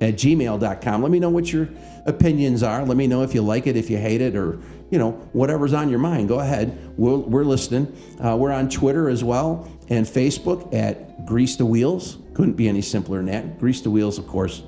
at 0.00 0.14
gmail.com. 0.14 1.02
Let 1.02 1.10
me 1.10 1.18
know 1.18 1.30
what 1.30 1.52
your 1.52 1.68
opinions 2.06 2.62
are. 2.62 2.84
Let 2.84 2.96
me 2.96 3.06
know 3.06 3.22
if 3.22 3.34
you 3.34 3.42
like 3.42 3.66
it, 3.66 3.76
if 3.76 3.90
you 3.90 3.98
hate 3.98 4.20
it, 4.20 4.36
or 4.36 4.58
you 4.90 4.98
know 4.98 5.12
whatever's 5.32 5.72
on 5.72 5.88
your 5.88 5.98
mind. 5.98 6.28
Go 6.28 6.40
ahead. 6.40 6.78
We're, 6.96 7.16
we're 7.16 7.44
listening. 7.44 7.94
Uh, 8.24 8.36
we're 8.36 8.52
on 8.52 8.68
Twitter 8.68 9.08
as 9.08 9.24
well 9.24 9.70
and 9.88 10.06
Facebook 10.06 10.72
at 10.74 11.26
Grease 11.26 11.56
the 11.56 11.66
Wheels. 11.66 12.18
Couldn't 12.34 12.54
be 12.54 12.68
any 12.68 12.82
simpler 12.82 13.18
than 13.18 13.26
that. 13.26 13.58
Grease 13.58 13.80
the 13.80 13.90
Wheels, 13.90 14.18
of 14.18 14.26
course. 14.26 14.62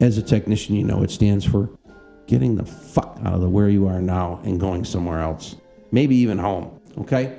As 0.00 0.18
a 0.18 0.22
technician, 0.22 0.74
you 0.74 0.84
know 0.84 1.02
it 1.02 1.10
stands 1.10 1.44
for 1.44 1.70
getting 2.26 2.56
the 2.56 2.64
fuck 2.64 3.18
out 3.24 3.34
of 3.34 3.40
the 3.40 3.48
where 3.48 3.68
you 3.68 3.86
are 3.86 4.00
now 4.00 4.40
and 4.44 4.58
going 4.58 4.84
somewhere 4.84 5.20
else. 5.20 5.56
Maybe 5.90 6.16
even 6.16 6.38
home. 6.38 6.80
Okay. 6.98 7.38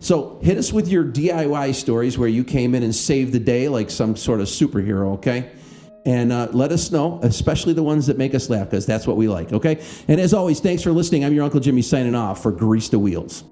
So 0.00 0.38
hit 0.42 0.56
us 0.56 0.72
with 0.72 0.88
your 0.88 1.04
DIY 1.04 1.74
stories 1.74 2.16
where 2.16 2.28
you 2.28 2.42
came 2.42 2.74
in 2.74 2.82
and 2.82 2.94
saved 2.94 3.32
the 3.32 3.38
day 3.38 3.68
like 3.68 3.90
some 3.90 4.16
sort 4.16 4.40
of 4.40 4.46
superhero. 4.46 5.14
Okay 5.14 5.50
and 6.06 6.32
uh, 6.32 6.48
let 6.52 6.72
us 6.72 6.90
know, 6.90 7.20
especially 7.22 7.72
the 7.72 7.82
ones 7.82 8.06
that 8.06 8.16
make 8.16 8.34
us 8.34 8.48
laugh, 8.48 8.70
because 8.70 8.86
that's 8.86 9.06
what 9.06 9.16
we 9.16 9.28
like, 9.28 9.52
okay? 9.52 9.82
And 10.08 10.20
as 10.20 10.32
always, 10.32 10.60
thanks 10.60 10.82
for 10.82 10.92
listening. 10.92 11.24
I'm 11.24 11.34
your 11.34 11.44
Uncle 11.44 11.60
Jimmy 11.60 11.82
signing 11.82 12.14
off 12.14 12.42
for 12.42 12.52
Grease 12.52 12.88
the 12.88 12.98
Wheels. 12.98 13.44